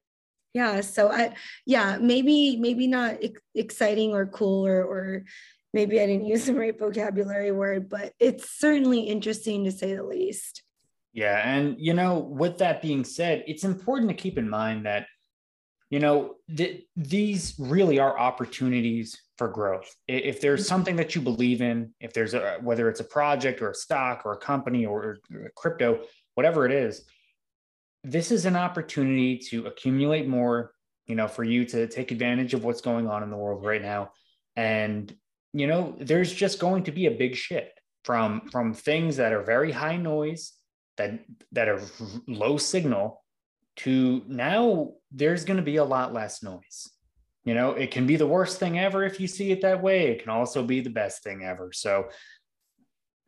yeah 0.53 0.81
so 0.81 1.11
i 1.11 1.33
yeah 1.65 1.97
maybe 1.99 2.57
maybe 2.57 2.87
not 2.87 3.17
ex- 3.21 3.41
exciting 3.55 4.13
or 4.13 4.25
cool 4.25 4.65
or 4.65 4.83
or 4.83 5.23
maybe 5.73 5.99
i 5.99 6.05
didn't 6.05 6.25
use 6.25 6.45
the 6.45 6.53
right 6.53 6.79
vocabulary 6.79 7.51
word 7.51 7.89
but 7.89 8.13
it's 8.19 8.49
certainly 8.59 9.01
interesting 9.01 9.63
to 9.63 9.71
say 9.71 9.95
the 9.95 10.03
least 10.03 10.63
yeah 11.13 11.41
and 11.45 11.75
you 11.79 11.93
know 11.93 12.19
with 12.19 12.57
that 12.57 12.81
being 12.81 13.03
said 13.03 13.43
it's 13.47 13.63
important 13.63 14.09
to 14.09 14.15
keep 14.15 14.37
in 14.37 14.49
mind 14.49 14.85
that 14.85 15.05
you 15.89 15.99
know 15.99 16.35
th- 16.55 16.83
these 16.95 17.55
really 17.57 17.99
are 17.99 18.17
opportunities 18.17 19.19
for 19.37 19.47
growth 19.47 19.95
if 20.07 20.41
there's 20.41 20.61
mm-hmm. 20.61 20.67
something 20.67 20.95
that 20.95 21.15
you 21.15 21.21
believe 21.21 21.61
in 21.61 21.93
if 21.99 22.13
there's 22.13 22.33
a 22.33 22.57
whether 22.61 22.89
it's 22.89 22.99
a 22.99 23.05
project 23.05 23.61
or 23.61 23.71
a 23.71 23.75
stock 23.75 24.25
or 24.25 24.33
a 24.33 24.37
company 24.37 24.85
or, 24.85 25.17
or 25.33 25.51
crypto 25.55 26.01
whatever 26.35 26.65
it 26.65 26.71
is 26.71 27.05
this 28.03 28.31
is 28.31 28.45
an 28.45 28.55
opportunity 28.55 29.37
to 29.49 29.67
accumulate 29.67 30.27
more, 30.27 30.71
you 31.07 31.15
know, 31.15 31.27
for 31.27 31.43
you 31.43 31.65
to 31.65 31.87
take 31.87 32.11
advantage 32.11 32.53
of 32.53 32.63
what's 32.63 32.81
going 32.81 33.07
on 33.07 33.23
in 33.23 33.29
the 33.29 33.37
world 33.37 33.65
right 33.65 33.81
now. 33.81 34.11
And, 34.55 35.13
you 35.53 35.67
know, 35.67 35.95
there's 35.99 36.33
just 36.33 36.59
going 36.59 36.83
to 36.83 36.91
be 36.91 37.07
a 37.07 37.11
big 37.11 37.35
shift 37.35 37.79
from 38.03 38.49
from 38.51 38.73
things 38.73 39.17
that 39.17 39.33
are 39.33 39.43
very 39.43 39.71
high 39.71 39.97
noise, 39.97 40.53
that 40.97 41.19
that 41.51 41.67
are 41.67 41.81
low 42.27 42.57
signal 42.57 43.23
to 43.77 44.21
now 44.27 44.91
there's 45.11 45.45
going 45.45 45.57
to 45.57 45.63
be 45.63 45.77
a 45.77 45.83
lot 45.83 46.13
less 46.13 46.43
noise. 46.43 46.89
You 47.45 47.53
know, 47.53 47.71
it 47.71 47.91
can 47.91 48.05
be 48.05 48.17
the 48.17 48.27
worst 48.27 48.59
thing 48.59 48.77
ever 48.77 49.03
if 49.03 49.19
you 49.19 49.27
see 49.27 49.51
it 49.51 49.61
that 49.61 49.81
way. 49.81 50.07
It 50.07 50.21
can 50.21 50.29
also 50.29 50.63
be 50.63 50.81
the 50.81 50.89
best 50.89 51.23
thing 51.23 51.43
ever. 51.43 51.71
So 51.73 52.09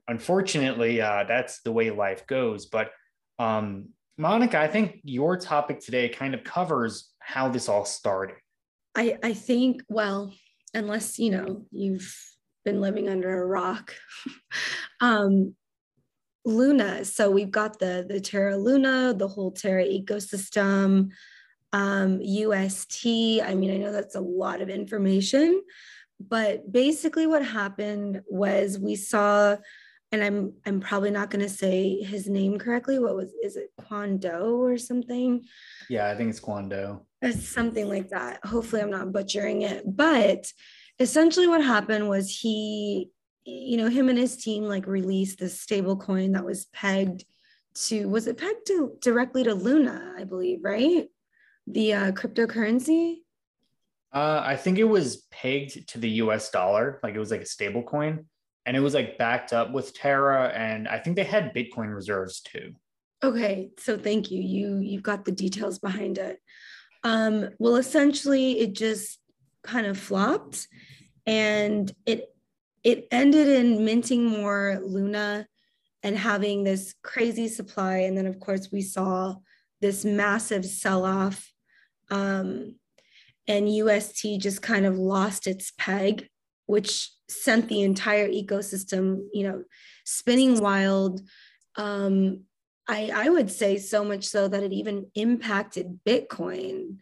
unfortunately, 0.08 1.02
uh, 1.02 1.24
that's 1.28 1.62
the 1.62 1.72
way 1.72 1.90
life 1.90 2.28
goes. 2.28 2.66
But 2.66 2.92
um, 3.40 3.90
Monica, 4.18 4.60
I 4.60 4.68
think 4.68 5.00
your 5.04 5.38
topic 5.38 5.80
today 5.80 6.10
kind 6.10 6.34
of 6.34 6.44
covers 6.44 7.12
how 7.20 7.50
this 7.50 7.70
all 7.70 7.86
started. 7.86 8.36
I, 8.96 9.18
I 9.24 9.34
think, 9.34 9.84
well, 9.90 10.34
unless, 10.74 11.18
you 11.18 11.32
know, 11.32 11.66
you've 11.72 12.14
been 12.66 12.82
living 12.82 13.10
under 13.10 13.42
a 13.42 13.46
rock. 13.46 13.96
um, 15.02 15.56
Luna. 16.46 17.06
So 17.06 17.30
we've 17.30 17.52
got 17.52 17.80
the 17.80 18.06
the 18.08 18.20
Terra 18.20 18.58
Luna, 18.58 19.14
the 19.14 19.28
whole 19.28 19.52
Terra 19.52 19.86
ecosystem, 19.86 21.10
um, 21.74 22.20
UST. 22.22 23.06
I 23.06 23.54
mean, 23.56 23.72
I 23.72 23.78
know 23.78 23.92
that's 23.92 24.16
a 24.16 24.22
lot 24.22 24.62
of 24.62 24.70
information, 24.70 25.62
but 26.20 26.72
basically 26.72 27.28
what 27.28 27.46
happened 27.46 28.22
was 28.28 28.80
we 28.80 28.96
saw, 28.96 29.58
and 30.12 30.24
I'm 30.24 30.54
I'm 30.66 30.80
probably 30.80 31.12
not 31.12 31.30
going 31.30 31.44
to 31.44 31.50
say 31.50 32.02
his 32.02 32.28
name 32.28 32.60
correctly. 32.60 33.00
What 33.00 33.16
was 33.16 33.32
is 33.44 33.56
it 33.56 33.72
Quando 33.78 34.58
or 34.58 34.78
something? 34.78 35.44
Yeah, 35.90 36.10
I 36.10 36.16
think 36.16 36.30
it's 36.30 36.40
Quando. 36.40 37.06
It's 37.22 37.48
something 37.48 37.88
like 37.88 38.10
that. 38.10 38.46
Hopefully, 38.46 38.82
I'm 38.82 38.92
not 38.92 39.12
butchering 39.12 39.62
it, 39.62 39.84
but 39.86 40.52
essentially 41.00 41.48
what 41.48 41.64
happened 41.64 42.08
was 42.08 42.30
he 42.30 43.10
you 43.44 43.76
know 43.76 43.90
him 43.90 44.08
and 44.08 44.20
his 44.20 44.38
team 44.38 44.66
like 44.66 44.86
released 44.86 45.40
this 45.40 45.60
stable 45.60 45.98
coin 45.98 46.34
that 46.34 46.46
was 46.46 46.66
pegged 46.66 47.26
to 47.74 48.08
was 48.08 48.28
it 48.28 48.38
pegged 48.38 48.68
to 48.68 48.94
directly 49.02 49.44
to 49.44 49.54
luna 49.54 50.14
i 50.18 50.24
believe 50.24 50.60
right 50.62 51.08
the 51.66 51.94
uh, 51.94 52.12
cryptocurrency 52.12 53.18
uh, 54.14 54.44
i 54.46 54.56
think 54.56 54.78
it 54.78 54.84
was 54.84 55.26
pegged 55.32 55.88
to 55.88 55.98
the 55.98 56.10
us 56.10 56.52
dollar 56.52 57.00
like 57.02 57.16
it 57.16 57.20
was 57.20 57.32
like 57.32 57.42
a 57.42 57.46
stable 57.46 57.82
coin 57.82 58.26
and 58.66 58.78
it 58.78 58.80
was 58.80 58.94
like 58.94 59.18
backed 59.18 59.54
up 59.54 59.72
with 59.72 59.94
terra 59.94 60.50
and 60.50 60.88
i 60.88 60.98
think 60.98 61.16
they 61.16 61.24
had 61.24 61.54
bitcoin 61.54 61.94
reserves 61.94 62.42
too 62.42 62.74
okay 63.24 63.70
so 63.78 63.98
thank 63.98 64.32
you 64.32 64.42
you 64.42 64.78
you've 64.78 65.04
got 65.04 65.26
the 65.26 65.32
details 65.32 65.80
behind 65.80 66.18
it 66.18 66.40
um 67.04 67.50
well 67.60 67.76
essentially 67.76 68.60
it 68.60 68.74
just 68.74 69.20
kind 69.64 69.86
of 69.86 69.98
flopped 69.98 70.68
and 71.26 71.94
it 72.06 72.28
it 72.84 73.08
ended 73.12 73.48
in 73.48 73.86
minting 73.86 74.26
more 74.26 74.82
Luna 74.84 75.48
and 76.04 76.18
having 76.18 76.64
this 76.64 76.96
crazy 77.04 77.48
supply. 77.48 77.98
And 77.98 78.18
then, 78.18 78.26
of 78.26 78.40
course, 78.40 78.70
we 78.72 78.82
saw 78.82 79.36
this 79.82 80.04
massive 80.04 80.66
sell 80.66 81.06
off. 81.06 81.52
Um, 82.10 82.76
and 83.48 83.74
UST 83.74 84.40
just 84.40 84.62
kind 84.62 84.86
of 84.86 84.98
lost 84.98 85.48
its 85.48 85.72
peg, 85.78 86.28
which 86.66 87.12
sent 87.32 87.68
the 87.68 87.82
entire 87.82 88.30
ecosystem, 88.30 89.26
you 89.34 89.44
know, 89.44 89.64
spinning 90.06 90.60
wild. 90.60 91.22
Um, 91.76 92.42
I, 92.88 93.12
I 93.14 93.30
would 93.30 93.52
say 93.52 93.78
so 93.78 94.04
much 94.04 94.26
so 94.26 94.48
that 94.48 94.64
it 94.64 94.74
even 94.74 95.08
impacted 95.16 96.00
Bitcoin 96.06 96.98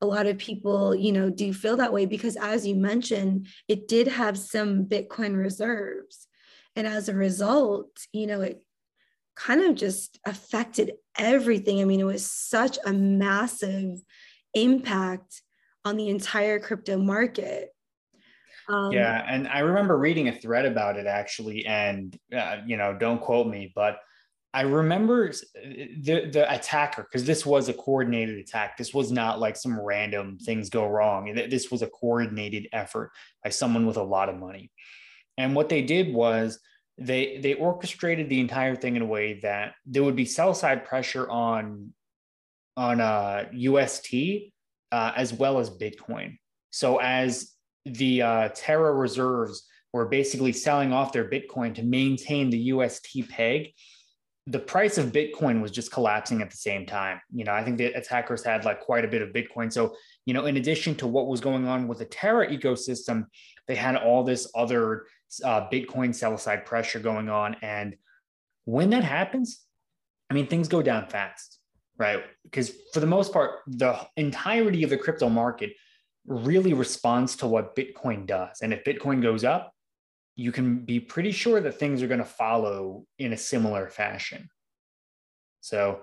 a 0.00 0.06
lot 0.06 0.26
of 0.26 0.38
people, 0.38 0.94
you 0.94 1.12
know, 1.12 1.30
do 1.30 1.52
feel 1.52 1.76
that 1.78 1.92
way 1.92 2.06
because 2.06 2.36
as 2.36 2.66
you 2.66 2.74
mentioned, 2.74 3.48
it 3.68 3.88
did 3.88 4.08
have 4.08 4.38
some 4.38 4.86
Bitcoin 4.86 5.36
reserves. 5.36 6.26
And 6.74 6.86
as 6.86 7.08
a 7.08 7.14
result, 7.14 7.88
you 8.12 8.26
know, 8.26 8.42
it 8.42 8.62
kind 9.34 9.62
of 9.62 9.74
just 9.74 10.18
affected 10.26 10.92
everything. 11.18 11.80
I 11.80 11.84
mean, 11.84 12.00
it 12.00 12.04
was 12.04 12.30
such 12.30 12.78
a 12.84 12.92
massive 12.92 14.02
impact 14.52 15.42
on 15.84 15.96
the 15.96 16.08
entire 16.08 16.58
crypto 16.58 16.98
market. 16.98 17.70
Um, 18.68 18.92
yeah, 18.92 19.24
and 19.28 19.46
I 19.48 19.60
remember 19.60 19.96
reading 19.96 20.28
a 20.28 20.32
thread 20.32 20.66
about 20.66 20.96
it 20.96 21.06
actually, 21.06 21.66
and 21.66 22.18
uh, 22.36 22.58
you 22.66 22.76
know, 22.76 22.96
don't 22.98 23.20
quote 23.20 23.46
me, 23.46 23.72
but 23.74 24.00
I 24.52 24.62
remember 24.62 25.30
the 25.30 26.30
the 26.32 26.46
attacker 26.50 27.02
because 27.02 27.26
this 27.26 27.44
was 27.44 27.68
a 27.68 27.74
coordinated 27.74 28.38
attack. 28.38 28.76
This 28.76 28.94
was 28.94 29.12
not 29.12 29.38
like 29.38 29.54
some 29.54 29.78
random 29.78 30.38
things 30.38 30.70
go 30.70 30.86
wrong. 30.88 31.32
This 31.34 31.70
was 31.70 31.82
a 31.82 31.88
coordinated 31.88 32.68
effort 32.72 33.12
by 33.44 33.50
someone 33.50 33.86
with 33.86 33.98
a 33.98 34.02
lot 34.02 34.28
of 34.28 34.36
money. 34.36 34.70
And 35.36 35.54
what 35.54 35.68
they 35.68 35.82
did 35.82 36.12
was 36.12 36.58
they 36.98 37.38
they 37.38 37.54
orchestrated 37.54 38.28
the 38.30 38.40
entire 38.40 38.74
thing 38.74 38.96
in 38.96 39.02
a 39.02 39.06
way 39.06 39.40
that 39.40 39.74
there 39.84 40.02
would 40.02 40.16
be 40.16 40.24
sell 40.24 40.54
side 40.54 40.86
pressure 40.86 41.28
on 41.28 41.92
on 42.76 43.00
uh, 43.00 43.48
UST 43.52 44.14
uh, 44.90 45.12
as 45.16 45.32
well 45.32 45.58
as 45.58 45.70
Bitcoin. 45.70 46.38
So 46.70 46.98
as 46.98 47.52
the 47.86 48.22
uh, 48.22 48.48
Terra 48.54 48.92
reserves 48.92 49.66
were 49.92 50.06
basically 50.06 50.52
selling 50.52 50.92
off 50.92 51.12
their 51.12 51.28
Bitcoin 51.28 51.74
to 51.76 51.82
maintain 51.82 52.50
the 52.50 52.58
UST 52.58 53.28
peg 53.30 53.72
the 54.48 54.58
price 54.60 54.96
of 54.96 55.06
Bitcoin 55.06 55.60
was 55.60 55.72
just 55.72 55.90
collapsing 55.90 56.40
at 56.40 56.50
the 56.50 56.56
same 56.56 56.86
time. 56.86 57.20
You 57.32 57.44
know, 57.44 57.52
I 57.52 57.64
think 57.64 57.78
the 57.78 57.86
attackers 57.86 58.44
had 58.44 58.64
like 58.64 58.80
quite 58.80 59.04
a 59.04 59.08
bit 59.08 59.20
of 59.20 59.30
Bitcoin. 59.30 59.72
So, 59.72 59.96
you 60.24 60.34
know, 60.34 60.46
in 60.46 60.56
addition 60.56 60.94
to 60.96 61.06
what 61.06 61.26
was 61.26 61.40
going 61.40 61.66
on 61.66 61.88
with 61.88 61.98
the 61.98 62.04
Terra 62.04 62.48
ecosystem, 62.48 63.26
they 63.66 63.74
had 63.74 63.96
all 63.96 64.22
this 64.22 64.48
other 64.54 65.06
uh, 65.42 65.68
Bitcoin 65.68 66.14
sell 66.14 66.38
side 66.38 66.64
pressure 66.64 67.00
going 67.00 67.28
on. 67.28 67.56
And 67.60 67.96
when 68.66 68.90
that 68.90 69.02
happens, 69.02 69.64
I 70.30 70.34
mean, 70.34 70.46
things 70.46 70.68
go 70.68 70.80
down 70.80 71.08
fast, 71.08 71.58
right? 71.98 72.22
Because 72.44 72.72
for 72.92 73.00
the 73.00 73.06
most 73.06 73.32
part, 73.32 73.62
the 73.66 73.98
entirety 74.16 74.84
of 74.84 74.90
the 74.90 74.96
crypto 74.96 75.28
market 75.28 75.72
really 76.26 76.72
responds 76.72 77.36
to 77.36 77.46
what 77.46 77.76
Bitcoin 77.76 78.26
does. 78.26 78.60
And 78.62 78.72
if 78.72 78.84
Bitcoin 78.84 79.22
goes 79.22 79.44
up, 79.44 79.72
you 80.34 80.52
can 80.52 80.84
be 80.84 81.00
pretty 81.00 81.32
sure 81.32 81.60
that 81.60 81.78
things 81.78 82.02
are 82.02 82.08
going 82.08 82.18
to 82.18 82.24
follow 82.24 83.04
in 83.18 83.32
a 83.32 83.36
similar 83.36 83.88
fashion. 83.88 84.48
So, 85.60 86.00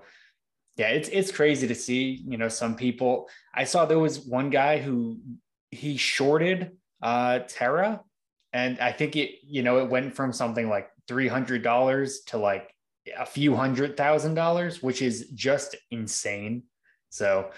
yeah, 0.75 0.89
it's 0.89 1.07
it's 1.09 1.31
crazy 1.31 1.67
to 1.67 1.75
see. 1.75 2.23
You 2.27 2.37
know, 2.37 2.49
some 2.49 2.75
people. 2.75 3.29
I 3.53 3.63
saw 3.63 3.85
there 3.85 3.99
was 3.99 4.19
one 4.19 4.49
guy 4.49 4.79
who 4.79 5.19
he 5.69 5.97
shorted 5.97 6.71
uh, 7.01 7.39
Terra, 7.47 8.01
and 8.53 8.79
I 8.79 8.91
think 8.91 9.15
it 9.15 9.35
you 9.43 9.61
know 9.61 9.77
it 9.77 9.89
went 9.89 10.15
from 10.15 10.33
something 10.33 10.67
like 10.67 10.89
three 11.07 11.27
hundred 11.27 11.61
dollars 11.61 12.21
to 12.27 12.37
like 12.37 12.73
a 13.17 13.25
few 13.25 13.55
hundred 13.55 13.97
thousand 13.97 14.33
dollars, 14.33 14.81
which 14.81 15.01
is 15.01 15.29
just 15.35 15.75
insane. 15.91 16.63
So, 17.09 17.51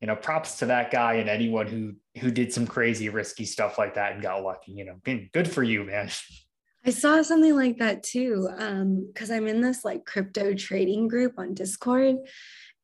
you 0.00 0.06
know, 0.06 0.16
props 0.16 0.58
to 0.58 0.66
that 0.66 0.90
guy 0.90 1.14
and 1.14 1.28
anyone 1.28 1.66
who 1.66 1.94
who 2.20 2.30
did 2.30 2.52
some 2.52 2.66
crazy 2.66 3.08
risky 3.08 3.44
stuff 3.44 3.78
like 3.78 3.94
that 3.94 4.12
and 4.12 4.22
got 4.22 4.42
lucky. 4.42 4.72
You 4.72 4.84
know, 4.84 5.28
good 5.32 5.50
for 5.50 5.62
you, 5.62 5.84
man. 5.84 6.10
I 6.86 6.90
saw 6.90 7.20
something 7.22 7.54
like 7.54 7.78
that 7.78 8.02
too. 8.02 8.48
Um, 8.56 9.06
because 9.06 9.30
I'm 9.30 9.46
in 9.46 9.60
this 9.60 9.84
like 9.84 10.06
crypto 10.06 10.54
trading 10.54 11.08
group 11.08 11.34
on 11.38 11.54
Discord. 11.54 12.16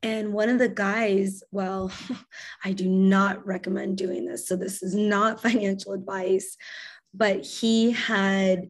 And 0.02 0.32
one 0.32 0.50
of 0.50 0.58
the 0.58 0.68
guys, 0.68 1.42
well, 1.50 1.90
I 2.64 2.72
do 2.72 2.88
not 2.88 3.46
recommend 3.46 3.96
doing 3.96 4.26
this. 4.26 4.46
So 4.46 4.56
this 4.56 4.82
is 4.82 4.94
not 4.94 5.40
financial 5.42 5.92
advice, 5.92 6.56
but 7.14 7.44
he 7.44 7.92
had 7.92 8.68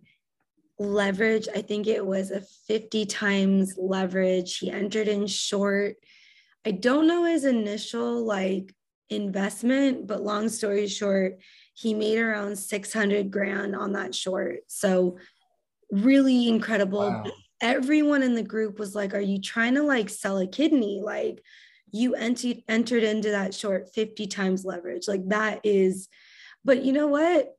leverage. 0.79 1.49
I 1.55 1.63
think 1.63 1.87
it 1.87 2.05
was 2.05 2.31
a 2.31 2.43
50 2.69 3.07
times 3.07 3.75
leverage. 3.77 4.59
He 4.59 4.71
entered 4.71 5.09
in 5.09 5.27
short 5.27 5.97
I 6.67 6.73
don't 6.73 7.07
know 7.07 7.23
his 7.23 7.45
initial 7.45 8.27
like 8.27 8.75
investment, 9.11 10.07
but 10.07 10.23
long 10.23 10.49
story 10.49 10.87
short, 10.87 11.39
he 11.75 11.95
made 11.95 12.19
around 12.19 12.59
600 12.59 13.31
grand 13.31 13.77
on 13.77 13.93
that 13.93 14.15
short. 14.15 14.61
So 14.69 15.19
really 15.91 16.49
incredible. 16.49 17.11
Wow. 17.11 17.25
Everyone 17.61 18.23
in 18.23 18.35
the 18.35 18.43
group 18.43 18.79
was 18.79 18.95
like, 18.95 19.15
Are 19.15 19.21
you 19.21 19.41
trying 19.41 19.75
to 19.75 19.83
like 19.83 20.09
sell 20.09 20.39
a 20.39 20.47
kidney? 20.47 21.01
Like 21.03 21.43
you 21.93 22.15
entered 22.15 22.63
entered 22.69 23.03
into 23.03 23.31
that 23.31 23.55
short 23.55 23.95
50 23.95 24.27
times 24.27 24.65
leverage. 24.65 25.09
Like 25.09 25.29
that 25.29 25.61
is, 25.65 26.09
but 26.65 26.83
you 26.83 26.93
know 26.93 27.07
what? 27.07 27.55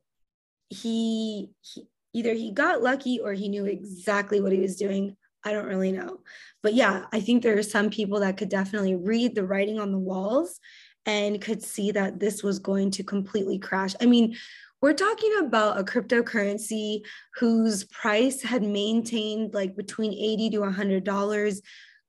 He, 0.68 1.50
he 1.62 1.86
either 2.12 2.34
he 2.34 2.52
got 2.52 2.82
lucky 2.82 3.20
or 3.20 3.32
he 3.32 3.48
knew 3.48 3.64
exactly 3.64 4.40
what 4.40 4.52
he 4.52 4.60
was 4.60 4.76
doing. 4.76 5.16
I 5.44 5.52
don't 5.52 5.66
really 5.66 5.92
know. 5.92 6.18
But 6.62 6.74
yeah, 6.74 7.06
I 7.12 7.20
think 7.20 7.42
there 7.42 7.56
are 7.56 7.62
some 7.62 7.90
people 7.90 8.20
that 8.20 8.36
could 8.36 8.48
definitely 8.48 8.96
read 8.96 9.34
the 9.34 9.46
writing 9.46 9.78
on 9.78 9.92
the 9.92 9.98
walls 9.98 10.58
and 11.08 11.40
could 11.40 11.62
see 11.62 11.90
that 11.90 12.20
this 12.20 12.42
was 12.42 12.58
going 12.58 12.90
to 12.90 13.02
completely 13.02 13.58
crash. 13.58 13.94
I 13.98 14.04
mean, 14.04 14.36
we're 14.82 14.92
talking 14.92 15.34
about 15.40 15.80
a 15.80 15.82
cryptocurrency 15.82 17.00
whose 17.36 17.84
price 17.84 18.42
had 18.42 18.62
maintained 18.62 19.54
like 19.54 19.74
between 19.74 20.12
80 20.12 20.50
to 20.50 20.58
100 20.58 21.04
dollars 21.04 21.62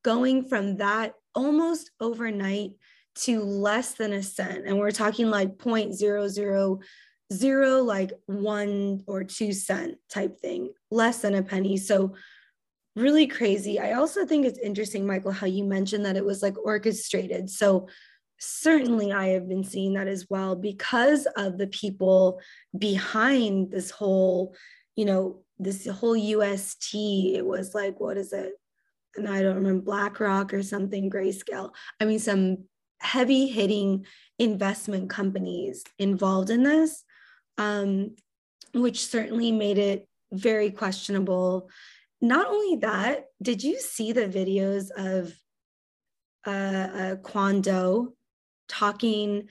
going 0.03 0.43
from 0.43 0.75
that 0.77 1.13
almost 1.33 1.91
overnight 2.01 2.71
to 3.15 3.41
less 3.41 3.93
than 3.93 4.11
a 4.13 4.21
cent 4.21 4.67
and 4.67 4.77
we're 4.77 4.91
talking 4.91 5.29
like 5.29 5.57
0.000 5.57 7.85
like 7.85 8.11
1 8.27 9.03
or 9.07 9.23
2 9.23 9.53
cent 9.53 9.95
type 10.09 10.39
thing 10.39 10.69
less 10.91 11.21
than 11.21 11.35
a 11.35 11.43
penny 11.43 11.77
so 11.77 12.15
really 12.95 13.27
crazy. 13.27 13.79
I 13.79 13.93
also 13.93 14.25
think 14.25 14.45
it's 14.45 14.59
interesting, 14.59 15.07
Michael, 15.07 15.31
how 15.31 15.47
you 15.47 15.63
mentioned 15.63 16.05
that 16.05 16.17
it 16.17 16.25
was 16.25 16.41
like 16.41 16.57
orchestrated. 16.57 17.49
So 17.49 17.87
certainly 18.39 19.11
I 19.11 19.29
have 19.29 19.47
been 19.47 19.63
seeing 19.63 19.93
that 19.93 20.07
as 20.07 20.27
well 20.29 20.55
because 20.55 21.27
of 21.37 21.57
the 21.57 21.67
people 21.67 22.39
behind 22.77 23.71
this 23.71 23.91
whole, 23.91 24.55
you 24.95 25.05
know, 25.05 25.43
this 25.57 25.87
whole 25.87 26.15
UST. 26.15 26.95
It 27.35 27.45
was 27.45 27.75
like, 27.75 27.99
what 27.99 28.17
is 28.17 28.33
it? 28.33 28.53
And 29.15 29.27
I 29.27 29.41
don't 29.41 29.55
remember 29.55 29.83
BlackRock 29.83 30.53
or 30.53 30.63
something, 30.63 31.09
Grayscale. 31.09 31.71
I 31.99 32.05
mean, 32.05 32.19
some 32.19 32.65
heavy 32.99 33.47
hitting 33.47 34.05
investment 34.37 35.09
companies 35.09 35.83
involved 35.97 36.49
in 36.49 36.63
this. 36.63 37.03
Um, 37.57 38.15
which 38.73 39.05
certainly 39.05 39.51
made 39.51 39.77
it 39.77 40.07
very 40.31 40.71
questionable. 40.71 41.69
Not 42.21 42.47
only 42.47 42.77
that, 42.77 43.25
did 43.41 43.63
you 43.63 43.79
see 43.79 44.11
the 44.11 44.27
videos 44.27 44.91
of 44.95 45.33
uh, 46.45 47.13
uh, 47.13 47.15
talking 48.69 49.49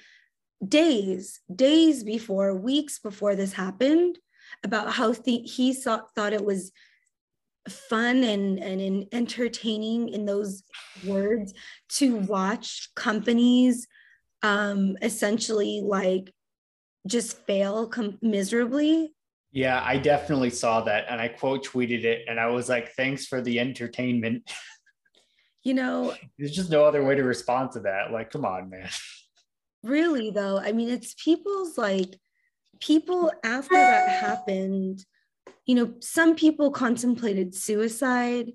days, 0.67 1.41
days 1.55 2.03
before, 2.05 2.55
weeks 2.55 2.99
before 2.99 3.37
this 3.37 3.53
happened 3.53 4.19
about 4.65 4.93
how 4.93 5.13
th- 5.13 5.55
he 5.55 5.73
saw, 5.73 6.01
thought 6.15 6.33
it 6.33 6.45
was 6.45 6.73
fun 7.69 8.25
and, 8.25 8.59
and 8.59 9.07
entertaining 9.13 10.09
in 10.09 10.25
those 10.25 10.63
words 11.07 11.53
to 11.89 12.17
watch 12.17 12.89
companies 12.95 13.87
um, 14.43 14.97
essentially 15.03 15.83
like 15.85 16.33
just 17.07 17.39
fail 17.47 17.87
com- 17.89 18.19
miserably. 18.23 19.13
Yeah, 19.53 19.83
I 19.85 19.99
definitely 19.99 20.51
saw 20.51 20.83
that. 20.83 21.07
And 21.09 21.21
I 21.21 21.29
quote 21.29 21.67
tweeted 21.67 22.05
it 22.05 22.25
and 22.29 22.39
I 22.39 22.49
was 22.49 22.69
like, 22.69 22.93
thanks 22.93 23.27
for 23.27 23.41
the 23.41 23.61
entertainment. 23.61 24.51
You 25.65 25.75
know, 25.75 26.15
there's 26.39 26.55
just 26.55 26.71
no 26.71 26.85
other 26.85 27.05
way 27.05 27.15
to 27.15 27.25
respond 27.25 27.73
to 27.73 27.81
that. 27.81 28.13
Like, 28.13 28.31
come 28.31 28.45
on, 28.45 28.71
man. 28.71 28.89
Really, 29.83 30.31
though, 30.31 30.59
I 30.59 30.73
mean, 30.73 30.89
it's 30.89 31.15
people's 31.15 31.77
like, 31.77 32.19
people 32.81 33.33
after 33.45 33.75
that 33.75 34.09
happened, 34.09 35.05
you 35.67 35.75
know, 35.75 35.95
some 36.01 36.37
people 36.37 36.71
contemplated 36.71 37.55
suicide. 37.55 38.53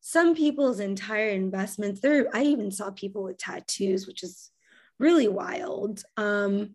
Some 0.00 0.34
people's 0.34 0.80
entire 0.80 1.30
investments, 1.30 2.00
there, 2.00 2.28
I 2.34 2.42
even 2.42 2.70
saw 2.70 2.90
people 2.90 3.22
with 3.22 3.38
tattoos, 3.38 4.06
which 4.06 4.22
is 4.22 4.50
really 4.98 5.28
wild. 5.28 6.02
Um, 6.18 6.74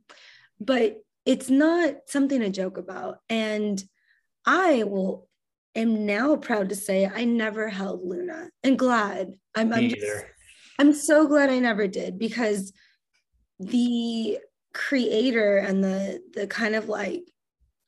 but 0.60 0.98
it's 1.26 1.50
not 1.50 1.94
something 2.08 2.40
to 2.40 2.50
joke 2.50 2.78
about. 2.80 3.20
And 3.30 3.84
I 4.48 4.84
will 4.84 5.29
am 5.76 6.06
now 6.06 6.36
proud 6.36 6.70
to 6.70 6.76
say 6.76 7.06
I 7.06 7.26
never 7.26 7.70
held 7.70 8.02
Luna. 8.04 8.50
And 8.64 8.78
glad. 8.78 9.34
I'm, 9.56 9.74
I'm, 9.74 9.90
just, 9.90 10.26
I'm 10.80 10.94
so 10.94 11.28
glad 11.28 11.50
I 11.50 11.60
never 11.60 11.88
did 11.88 12.18
because 12.18 12.74
the 13.60 14.40
creator 14.74 15.58
and 15.58 15.84
the 15.84 16.22
the 16.34 16.48
kind 16.48 16.76
of 16.76 16.88
like 16.88 17.24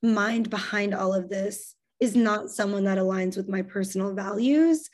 mind 0.01 0.49
behind 0.49 0.93
all 0.93 1.13
of 1.13 1.29
this 1.29 1.75
is 1.99 2.15
not 2.15 2.49
someone 2.49 2.83
that 2.85 2.97
aligns 2.97 3.37
with 3.37 3.47
my 3.47 3.61
personal 3.61 4.13
values. 4.13 4.89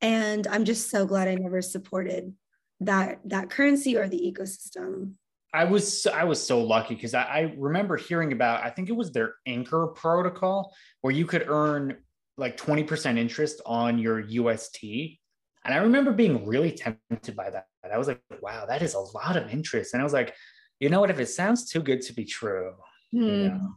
And 0.00 0.46
i'm 0.46 0.64
just 0.64 0.90
so 0.90 1.06
glad 1.06 1.26
i 1.28 1.34
never 1.34 1.60
supported 1.62 2.32
that 2.80 3.20
that 3.24 3.50
currency 3.50 3.96
or 3.96 4.08
the 4.08 4.20
ecosystem. 4.20 5.14
I 5.52 5.64
was 5.64 6.06
i 6.06 6.24
was 6.24 6.44
so 6.44 6.62
lucky 6.62 6.94
because 6.94 7.14
I, 7.14 7.22
I 7.22 7.54
remember 7.56 7.96
hearing 7.96 8.32
about 8.32 8.62
i 8.62 8.70
think 8.70 8.88
it 8.90 8.96
was 8.96 9.10
their 9.10 9.34
anchor 9.46 9.88
protocol 9.88 10.72
where 11.00 11.12
you 11.12 11.26
could 11.26 11.48
earn 11.48 11.96
like 12.38 12.56
20% 12.56 13.18
interest 13.18 13.60
on 13.66 13.98
your 13.98 14.20
ust 14.20 14.78
and 14.82 15.74
i 15.74 15.76
remember 15.76 16.12
being 16.12 16.46
really 16.46 16.70
tempted 16.70 17.36
by 17.36 17.50
that. 17.50 17.66
I 17.92 17.98
was 17.98 18.08
like 18.08 18.22
wow 18.40 18.66
that 18.66 18.82
is 18.82 18.94
a 18.94 19.00
lot 19.00 19.36
of 19.36 19.50
interest. 19.50 19.92
And 19.92 20.00
i 20.00 20.04
was 20.04 20.12
like 20.12 20.34
you 20.80 20.88
know 20.88 21.00
what? 21.00 21.10
If 21.10 21.18
it 21.18 21.26
sounds 21.26 21.68
too 21.68 21.80
good 21.80 22.00
to 22.02 22.12
be 22.12 22.24
true 22.24 22.72
you 23.10 23.22
hmm. 23.22 23.46
know? 23.48 23.74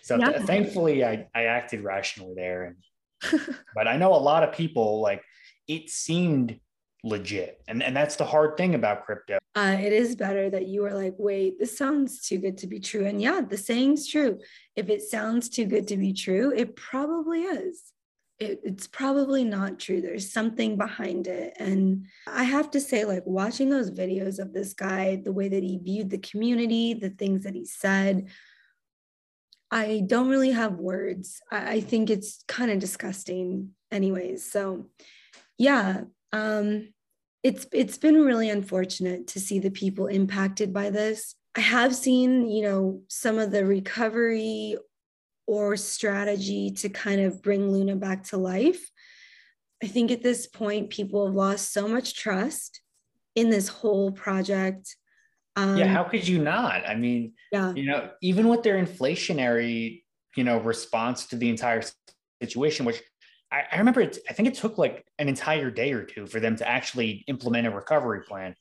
so 0.00 0.16
yeah. 0.16 0.30
th- 0.30 0.46
thankfully 0.46 1.04
I, 1.04 1.26
I 1.34 1.44
acted 1.44 1.82
rationally 1.84 2.34
there. 2.34 2.64
And 2.64 3.46
but 3.74 3.88
i 3.88 3.96
know 3.96 4.14
a 4.14 4.16
lot 4.16 4.44
of 4.44 4.52
people 4.52 5.00
like 5.00 5.22
it 5.66 5.90
seemed 5.90 6.58
legit. 7.04 7.60
And, 7.68 7.82
and 7.82 7.94
that's 7.94 8.16
the 8.16 8.24
hard 8.24 8.56
thing 8.56 8.74
about 8.74 9.04
crypto. 9.04 9.38
Uh, 9.54 9.76
it 9.78 9.92
is 9.92 10.16
better 10.16 10.50
that 10.50 10.66
you 10.66 10.84
are 10.84 10.94
like 10.94 11.14
wait 11.18 11.58
this 11.58 11.76
sounds 11.76 12.26
too 12.26 12.38
good 12.38 12.58
to 12.58 12.66
be 12.66 12.80
true. 12.80 13.06
And 13.06 13.20
yeah 13.20 13.40
the 13.40 13.58
saying's 13.58 14.08
true. 14.08 14.38
If 14.76 14.88
it 14.88 15.02
sounds 15.02 15.48
too 15.48 15.66
good 15.66 15.88
to 15.88 15.96
be 15.96 16.12
true 16.12 16.52
it 16.56 16.76
probably 16.76 17.42
is 17.42 17.92
it, 18.40 18.60
it's 18.62 18.86
probably 18.86 19.44
not 19.44 19.78
true 19.78 20.00
there's 20.00 20.32
something 20.32 20.76
behind 20.76 21.26
it 21.26 21.54
and 21.58 22.06
i 22.26 22.44
have 22.44 22.70
to 22.70 22.80
say 22.80 23.04
like 23.04 23.22
watching 23.26 23.68
those 23.68 23.90
videos 23.90 24.38
of 24.38 24.52
this 24.52 24.74
guy 24.74 25.20
the 25.24 25.32
way 25.32 25.48
that 25.48 25.62
he 25.62 25.78
viewed 25.78 26.10
the 26.10 26.18
community 26.18 26.94
the 26.94 27.10
things 27.10 27.44
that 27.44 27.54
he 27.54 27.64
said 27.64 28.28
I 29.70 30.02
don't 30.06 30.28
really 30.28 30.52
have 30.52 30.74
words. 30.74 31.40
I, 31.50 31.72
I 31.72 31.80
think 31.80 32.10
it's 32.10 32.42
kind 32.48 32.70
of 32.70 32.78
disgusting, 32.78 33.70
anyways. 33.90 34.50
So, 34.50 34.86
yeah, 35.58 36.04
um, 36.32 36.92
it's 37.42 37.66
it's 37.72 37.98
been 37.98 38.24
really 38.24 38.50
unfortunate 38.50 39.26
to 39.28 39.40
see 39.40 39.58
the 39.58 39.70
people 39.70 40.06
impacted 40.06 40.72
by 40.72 40.90
this. 40.90 41.34
I 41.54 41.60
have 41.60 41.94
seen, 41.94 42.50
you 42.50 42.62
know, 42.62 43.02
some 43.08 43.38
of 43.38 43.50
the 43.50 43.64
recovery 43.64 44.76
or 45.48 45.78
strategy 45.78 46.70
to 46.70 46.90
kind 46.90 47.22
of 47.22 47.42
bring 47.42 47.72
Luna 47.72 47.96
back 47.96 48.22
to 48.22 48.36
life. 48.36 48.90
I 49.82 49.86
think 49.86 50.10
at 50.10 50.22
this 50.22 50.46
point, 50.46 50.90
people 50.90 51.24
have 51.24 51.34
lost 51.34 51.72
so 51.72 51.88
much 51.88 52.14
trust 52.14 52.82
in 53.34 53.48
this 53.48 53.66
whole 53.66 54.12
project. 54.12 54.94
Um, 55.56 55.78
yeah, 55.78 55.86
how 55.86 56.04
could 56.04 56.28
you 56.28 56.38
not? 56.38 56.86
I 56.86 56.94
mean, 56.94 57.32
yeah, 57.50 57.72
you 57.72 57.86
know, 57.86 58.10
even 58.20 58.48
with 58.48 58.62
their 58.62 58.76
inflationary, 58.76 60.02
you 60.36 60.44
know, 60.44 60.60
response 60.60 61.26
to 61.28 61.36
the 61.36 61.48
entire 61.48 61.82
situation, 62.42 62.84
which 62.84 63.00
I, 63.50 63.62
I 63.72 63.78
remember, 63.78 64.02
it, 64.02 64.18
I 64.28 64.34
think 64.34 64.48
it 64.48 64.54
took 64.54 64.76
like 64.76 65.06
an 65.18 65.28
entire 65.28 65.70
day 65.70 65.92
or 65.92 66.04
two 66.04 66.26
for 66.26 66.40
them 66.40 66.56
to 66.56 66.68
actually 66.68 67.24
implement 67.26 67.66
a 67.66 67.70
recovery 67.70 68.20
plan, 68.28 68.54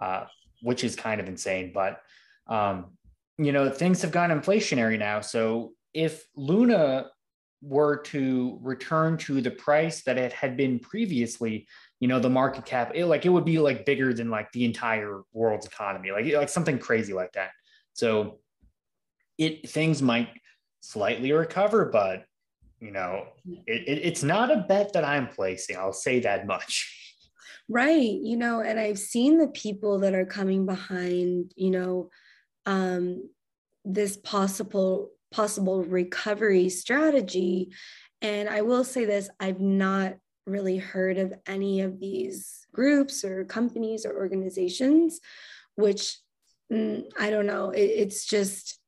uh, 0.00 0.24
which 0.62 0.84
is 0.84 0.96
kind 0.96 1.20
of 1.20 1.28
insane. 1.28 1.72
But 1.74 2.00
um, 2.46 2.96
you 3.36 3.52
know, 3.52 3.68
things 3.68 4.00
have 4.00 4.10
gone 4.10 4.30
inflationary 4.30 4.98
now, 4.98 5.20
so 5.20 5.72
if 5.94 6.26
Luna 6.36 7.10
were 7.62 7.98
to 7.98 8.58
return 8.62 9.18
to 9.18 9.40
the 9.40 9.50
price 9.50 10.02
that 10.02 10.16
it 10.16 10.32
had 10.32 10.56
been 10.56 10.78
previously, 10.78 11.66
you 12.00 12.08
know 12.08 12.18
the 12.18 12.30
market 12.30 12.64
cap 12.64 12.92
it, 12.94 13.04
like 13.06 13.26
it 13.26 13.28
would 13.28 13.44
be 13.44 13.58
like 13.58 13.84
bigger 13.84 14.14
than 14.14 14.30
like 14.30 14.50
the 14.52 14.64
entire 14.64 15.22
world's 15.32 15.66
economy 15.66 16.10
like 16.10 16.32
like 16.32 16.48
something 16.48 16.78
crazy 16.78 17.12
like 17.12 17.32
that. 17.32 17.50
So 17.92 18.40
it 19.40 19.68
things 19.68 20.02
might 20.02 20.28
slightly 20.80 21.32
recover 21.32 21.86
but 21.86 22.24
you 22.78 22.90
know 22.90 23.26
it, 23.66 23.88
it, 23.88 24.00
it's 24.02 24.22
not 24.22 24.50
a 24.50 24.64
bet 24.68 24.92
that 24.92 25.04
i'm 25.04 25.28
placing 25.28 25.76
i'll 25.76 25.92
say 25.92 26.20
that 26.20 26.46
much. 26.46 26.96
Right 27.68 28.00
you 28.00 28.36
know 28.36 28.60
and 28.60 28.80
i've 28.80 28.98
seen 28.98 29.38
the 29.38 29.48
people 29.48 30.00
that 30.00 30.14
are 30.14 30.26
coming 30.26 30.66
behind 30.66 31.52
you 31.56 31.70
know 31.70 32.10
um 32.66 33.30
this 33.84 34.16
possible 34.16 35.10
possible 35.30 35.84
recovery 35.84 36.68
strategy 36.68 37.72
and 38.22 38.48
i 38.48 38.60
will 38.62 38.84
say 38.84 39.04
this 39.04 39.30
i've 39.40 39.60
not 39.60 40.14
really 40.46 40.78
heard 40.78 41.18
of 41.18 41.32
any 41.46 41.80
of 41.80 42.00
these 42.00 42.66
groups 42.72 43.24
or 43.24 43.44
companies 43.44 44.04
or 44.04 44.14
organizations, 44.14 45.20
which 45.76 46.18
mm, 46.72 47.04
I 47.18 47.30
don't 47.30 47.46
know. 47.46 47.70
It, 47.70 47.82
it's 47.82 48.26
just, 48.26 48.78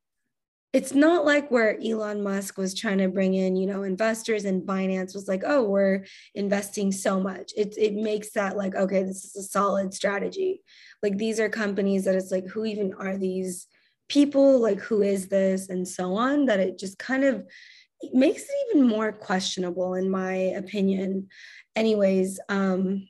it's 0.72 0.94
not 0.94 1.26
like 1.26 1.50
where 1.50 1.78
Elon 1.84 2.22
Musk 2.22 2.56
was 2.56 2.74
trying 2.74 2.98
to 2.98 3.08
bring 3.08 3.34
in, 3.34 3.56
you 3.56 3.66
know, 3.66 3.82
investors 3.82 4.46
and 4.46 4.62
Binance 4.62 5.14
was 5.14 5.28
like, 5.28 5.42
oh, 5.44 5.64
we're 5.64 6.06
investing 6.34 6.90
so 6.92 7.20
much. 7.20 7.52
It, 7.56 7.74
it 7.76 7.94
makes 7.94 8.32
that 8.32 8.56
like, 8.56 8.74
okay, 8.74 9.02
this 9.02 9.24
is 9.24 9.36
a 9.36 9.42
solid 9.42 9.92
strategy. 9.92 10.62
Like 11.02 11.18
these 11.18 11.38
are 11.40 11.50
companies 11.50 12.04
that 12.04 12.14
it's 12.14 12.30
like, 12.30 12.46
who 12.46 12.64
even 12.64 12.94
are 12.94 13.18
these 13.18 13.66
people? 14.12 14.60
Like, 14.60 14.80
who 14.80 15.02
is 15.02 15.28
this? 15.28 15.68
And 15.70 15.88
so 15.88 16.14
on, 16.14 16.46
that 16.46 16.60
it 16.60 16.78
just 16.78 16.98
kind 16.98 17.24
of 17.24 17.44
it 18.02 18.12
makes 18.12 18.42
it 18.42 18.50
even 18.74 18.86
more 18.86 19.12
questionable 19.12 19.94
in 19.94 20.10
my 20.10 20.34
opinion 20.34 21.28
anyways 21.76 22.40
um 22.48 23.06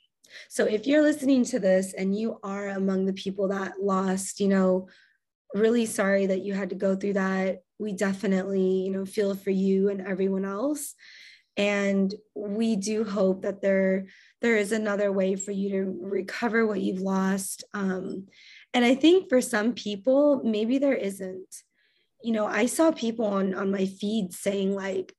so 0.48 0.64
if 0.64 0.86
you're 0.86 1.02
listening 1.02 1.44
to 1.44 1.58
this 1.58 1.94
and 1.94 2.14
you 2.14 2.38
are 2.42 2.68
among 2.68 3.06
the 3.06 3.12
people 3.14 3.48
that 3.48 3.82
lost 3.82 4.38
you 4.38 4.48
know 4.48 4.86
really 5.54 5.86
sorry 5.86 6.26
that 6.26 6.42
you 6.42 6.52
had 6.52 6.70
to 6.70 6.76
go 6.76 6.94
through 6.94 7.14
that 7.14 7.62
we 7.78 7.92
definitely 7.92 8.82
you 8.82 8.90
know 8.90 9.04
feel 9.04 9.34
for 9.34 9.50
you 9.50 9.88
and 9.88 10.06
everyone 10.06 10.44
else 10.44 10.94
and 11.56 12.14
we 12.34 12.76
do 12.76 13.04
hope 13.04 13.42
that 13.42 13.60
there 13.60 14.06
there 14.40 14.56
is 14.56 14.72
another 14.72 15.12
way 15.12 15.36
for 15.36 15.52
you 15.52 15.70
to 15.70 15.98
recover 16.02 16.66
what 16.66 16.80
you've 16.80 17.00
lost 17.00 17.64
um, 17.74 18.26
and 18.74 18.85
i 18.85 18.94
think 18.94 19.28
for 19.28 19.40
some 19.40 19.72
people 19.72 20.42
maybe 20.44 20.78
there 20.78 20.94
isn't 20.94 21.62
you 22.22 22.32
know, 22.32 22.46
I 22.46 22.66
saw 22.66 22.92
people 22.92 23.26
on 23.26 23.54
on 23.54 23.70
my 23.70 23.87
feed 23.87 24.32
saying 24.32 24.74
like 24.74 25.14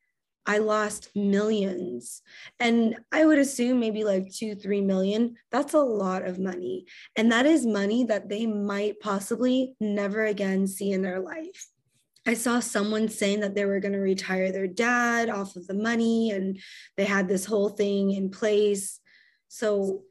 I 0.46 0.58
lost 0.58 1.10
millions. 1.16 2.22
And 2.60 2.98
I 3.12 3.26
would 3.26 3.40
assume 3.40 3.80
maybe 3.80 4.04
like 4.04 4.34
two, 4.34 4.56
three 4.56 4.82
million. 4.82 5.36
That's 5.52 5.74
a 5.74 5.80
lot 5.80 6.24
of 6.24 6.40
money. 6.40 6.86
And 7.16 7.32
that 7.32 7.46
is 7.46 7.66
money 7.66 8.04
that 8.06 8.28
they 8.28 8.46
might 8.46 9.00
possibly 9.00 9.76
never 9.80 10.26
again 10.26 10.68
see 10.68 10.92
in 10.92 11.02
their 11.02 11.22
life. 11.22 11.70
I 12.26 12.34
saw 12.34 12.60
someone 12.60 13.10
saying 13.10 13.42
that 13.42 13.56
they 13.56 13.66
were 13.66 13.80
going 13.80 13.94
to 13.94 14.00
retire 14.00 14.52
their 14.52 14.68
dad 14.68 15.30
off 15.30 15.56
of 15.56 15.68
the 15.68 15.74
money 15.74 16.32
and 16.32 16.58
they 16.98 17.06
had 17.06 17.28
this 17.28 17.46
whole 17.46 17.70
thing 17.70 18.12
in 18.12 18.30
place. 18.30 19.00
So, 19.50 20.04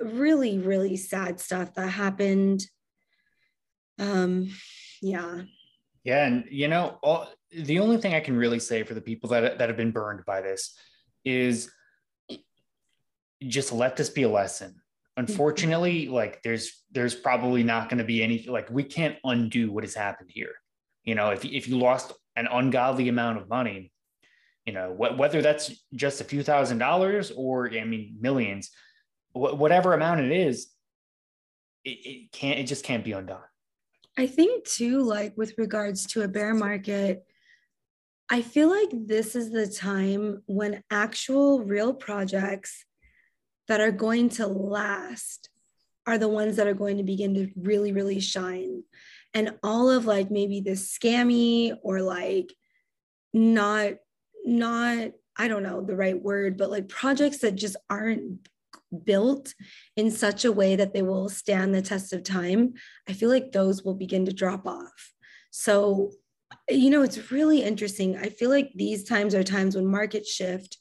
really, 0.00 0.58
really 0.58 0.96
sad 0.96 1.40
stuff 1.40 1.74
that 1.74 1.88
happened. 1.88 2.64
Um, 3.98 4.50
yeah 5.02 5.42
Yeah, 6.04 6.26
and 6.26 6.44
you 6.50 6.68
know, 6.68 6.98
all, 7.02 7.28
the 7.52 7.80
only 7.80 7.98
thing 7.98 8.14
I 8.14 8.20
can 8.20 8.36
really 8.36 8.60
say 8.60 8.82
for 8.82 8.94
the 8.94 9.00
people 9.00 9.30
that 9.30 9.58
that 9.58 9.68
have 9.68 9.76
been 9.76 9.90
burned 9.90 10.24
by 10.24 10.40
this 10.40 10.74
is 11.24 11.70
just 13.46 13.72
let 13.72 13.96
this 13.96 14.10
be 14.10 14.22
a 14.22 14.28
lesson. 14.28 14.80
Unfortunately, 15.16 16.08
like 16.08 16.42
there's 16.42 16.84
there's 16.92 17.14
probably 17.14 17.62
not 17.62 17.88
going 17.88 17.98
to 17.98 18.04
be 18.04 18.22
any 18.22 18.44
like 18.44 18.70
we 18.70 18.84
can't 18.84 19.16
undo 19.24 19.70
what 19.70 19.84
has 19.84 19.94
happened 19.94 20.30
here. 20.32 20.54
You 21.04 21.14
know, 21.14 21.30
if 21.30 21.44
if 21.44 21.68
you 21.68 21.78
lost 21.78 22.12
an 22.36 22.46
ungodly 22.50 23.08
amount 23.08 23.38
of 23.38 23.48
money, 23.48 23.92
you 24.64 24.72
know, 24.72 24.94
wh- 24.94 25.18
whether 25.18 25.42
that's 25.42 25.84
just 25.94 26.20
a 26.20 26.24
few 26.24 26.42
thousand 26.42 26.78
dollars 26.78 27.32
or 27.32 27.70
I 27.72 27.84
mean 27.84 28.16
millions, 28.20 28.70
wh- 29.32 29.58
whatever 29.58 29.94
amount 29.94 30.20
it 30.20 30.32
is, 30.32 30.68
it, 31.84 31.90
it 31.90 32.32
can't 32.32 32.58
it 32.58 32.64
just 32.64 32.84
can't 32.84 33.04
be 33.04 33.12
undone. 33.12 33.42
I 34.18 34.26
think 34.26 34.64
too, 34.64 35.02
like 35.02 35.36
with 35.36 35.54
regards 35.56 36.06
to 36.08 36.22
a 36.22 36.28
bear 36.28 36.54
market, 36.54 37.24
I 38.28 38.42
feel 38.42 38.68
like 38.68 38.90
this 38.92 39.34
is 39.34 39.50
the 39.50 39.66
time 39.66 40.42
when 40.46 40.82
actual 40.90 41.64
real 41.64 41.94
projects 41.94 42.84
that 43.66 43.80
are 43.80 43.92
going 43.92 44.28
to 44.30 44.46
last 44.46 45.48
are 46.06 46.18
the 46.18 46.28
ones 46.28 46.56
that 46.56 46.66
are 46.66 46.74
going 46.74 46.96
to 46.98 47.02
begin 47.02 47.34
to 47.34 47.48
really, 47.56 47.92
really 47.92 48.20
shine. 48.20 48.82
And 49.32 49.54
all 49.62 49.90
of 49.90 50.06
like 50.06 50.30
maybe 50.30 50.60
the 50.60 50.72
scammy 50.72 51.76
or 51.82 52.02
like 52.02 52.52
not, 53.32 53.92
not, 54.44 55.12
I 55.36 55.48
don't 55.48 55.62
know 55.62 55.82
the 55.82 55.96
right 55.96 56.20
word, 56.20 56.56
but 56.56 56.70
like 56.70 56.88
projects 56.88 57.38
that 57.38 57.54
just 57.54 57.76
aren't 57.88 58.48
built 59.04 59.54
in 59.96 60.10
such 60.10 60.44
a 60.44 60.52
way 60.52 60.76
that 60.76 60.92
they 60.92 61.02
will 61.02 61.28
stand 61.28 61.74
the 61.74 61.82
test 61.82 62.12
of 62.12 62.22
time, 62.22 62.74
I 63.08 63.12
feel 63.12 63.28
like 63.28 63.52
those 63.52 63.82
will 63.82 63.94
begin 63.94 64.26
to 64.26 64.32
drop 64.32 64.66
off. 64.66 65.12
So, 65.50 66.12
you 66.68 66.90
know, 66.90 67.02
it's 67.02 67.30
really 67.30 67.62
interesting. 67.62 68.16
I 68.16 68.28
feel 68.28 68.50
like 68.50 68.70
these 68.74 69.04
times 69.04 69.34
are 69.34 69.42
times 69.42 69.76
when 69.76 69.86
markets 69.86 70.32
shift, 70.32 70.78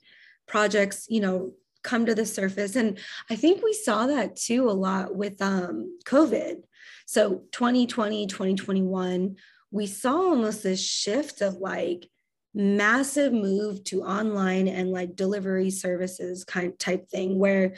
projects, 0.48 1.06
you 1.10 1.22
know, 1.22 1.54
come 1.84 2.06
to 2.06 2.16
the 2.16 2.26
surface. 2.26 2.76
And 2.76 3.00
I 3.30 3.36
think 3.36 3.64
we 3.64 3.74
saw 3.74 4.08
that 4.08 4.36
too 4.36 4.70
a 4.70 4.72
lot 4.72 5.16
with 5.16 5.42
um, 5.42 5.98
COVID. 6.06 6.58
So 7.06 7.44
2020, 7.52 8.28
2021, 8.28 9.36
we 9.72 9.88
saw 9.88 10.14
almost 10.14 10.64
this 10.64 10.84
shift 10.84 11.42
of 11.42 11.56
like 11.56 12.10
massive 12.54 13.32
move 13.32 13.84
to 13.84 14.04
online 14.04 14.68
and 14.68 14.92
like 14.92 15.16
delivery 15.16 15.70
services 15.70 16.44
kind 16.44 16.78
type 16.80 17.08
thing 17.10 17.38
where 17.38 17.76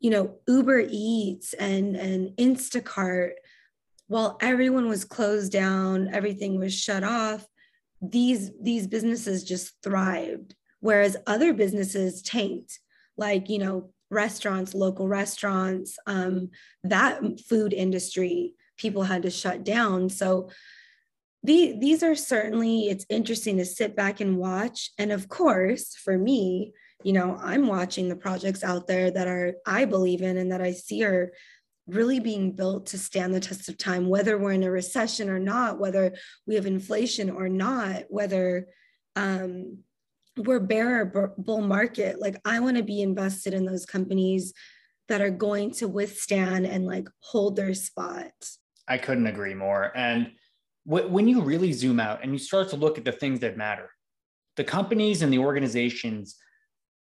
you 0.00 0.10
know 0.10 0.36
uber 0.48 0.82
eats 0.88 1.52
and 1.52 1.96
and 1.96 2.36
instacart 2.38 3.32
while 4.08 4.38
everyone 4.40 4.88
was 4.88 5.04
closed 5.04 5.52
down 5.52 6.08
everything 6.14 6.58
was 6.58 6.74
shut 6.74 7.04
off 7.04 7.46
these 8.00 8.50
these 8.60 8.86
businesses 8.86 9.44
just 9.44 9.74
thrived. 9.82 10.54
Whereas 10.80 11.16
other 11.26 11.52
businesses 11.52 12.22
tanked 12.22 12.78
like 13.16 13.48
you 13.48 13.58
know 13.58 13.90
restaurants 14.10 14.74
local 14.74 15.08
restaurants 15.08 15.98
um, 16.06 16.50
that 16.84 17.20
food 17.48 17.72
industry 17.72 18.54
people 18.76 19.02
had 19.02 19.22
to 19.22 19.30
shut 19.30 19.64
down. 19.64 20.08
So 20.08 20.50
the, 21.46 21.76
these 21.78 22.02
are 22.02 22.14
certainly 22.14 22.88
it's 22.88 23.06
interesting 23.08 23.56
to 23.58 23.64
sit 23.64 23.96
back 23.96 24.20
and 24.20 24.36
watch. 24.36 24.90
And 24.98 25.12
of 25.12 25.28
course 25.28 25.94
for 25.96 26.18
me 26.18 26.72
you 27.04 27.12
know 27.12 27.38
i'm 27.42 27.66
watching 27.66 28.08
the 28.08 28.16
projects 28.16 28.64
out 28.64 28.86
there 28.86 29.10
that 29.10 29.28
are 29.28 29.52
i 29.66 29.84
believe 29.84 30.22
in 30.22 30.38
and 30.38 30.50
that 30.50 30.62
i 30.62 30.72
see 30.72 31.04
are 31.04 31.30
really 31.86 32.18
being 32.18 32.52
built 32.52 32.86
to 32.86 32.96
stand 32.96 33.34
the 33.34 33.38
test 33.38 33.68
of 33.68 33.76
time 33.76 34.08
whether 34.08 34.38
we're 34.38 34.52
in 34.52 34.62
a 34.62 34.70
recession 34.70 35.28
or 35.28 35.38
not 35.38 35.78
whether 35.78 36.14
we 36.46 36.54
have 36.54 36.64
inflation 36.64 37.28
or 37.28 37.50
not 37.50 38.04
whether 38.08 38.66
um, 39.14 39.78
we're 40.36 40.60
bear 40.60 41.10
or 41.14 41.34
bull 41.38 41.62
market. 41.62 42.20
Like 42.20 42.36
i 42.44 42.60
want 42.60 42.76
to 42.76 42.82
be 42.82 43.02
invested 43.02 43.54
in 43.54 43.64
those 43.64 43.86
companies 43.86 44.52
that 45.08 45.20
are 45.20 45.30
going 45.30 45.70
to 45.70 45.88
withstand 45.88 46.66
and 46.66 46.86
like 46.86 47.08
hold 47.20 47.56
their 47.56 47.74
spot. 47.74 48.32
I 48.88 48.98
couldn't 48.98 49.26
agree 49.26 49.54
more. 49.54 49.96
And 49.96 50.32
when 50.86 51.26
you 51.26 51.42
really 51.42 51.72
zoom 51.72 51.98
out 51.98 52.22
and 52.22 52.32
you 52.32 52.38
start 52.38 52.70
to 52.70 52.76
look 52.76 52.96
at 52.96 53.04
the 53.04 53.12
things 53.12 53.40
that 53.40 53.56
matter, 53.56 53.90
the 54.56 54.64
companies 54.64 55.22
and 55.22 55.32
the 55.32 55.38
organizations 55.38 56.36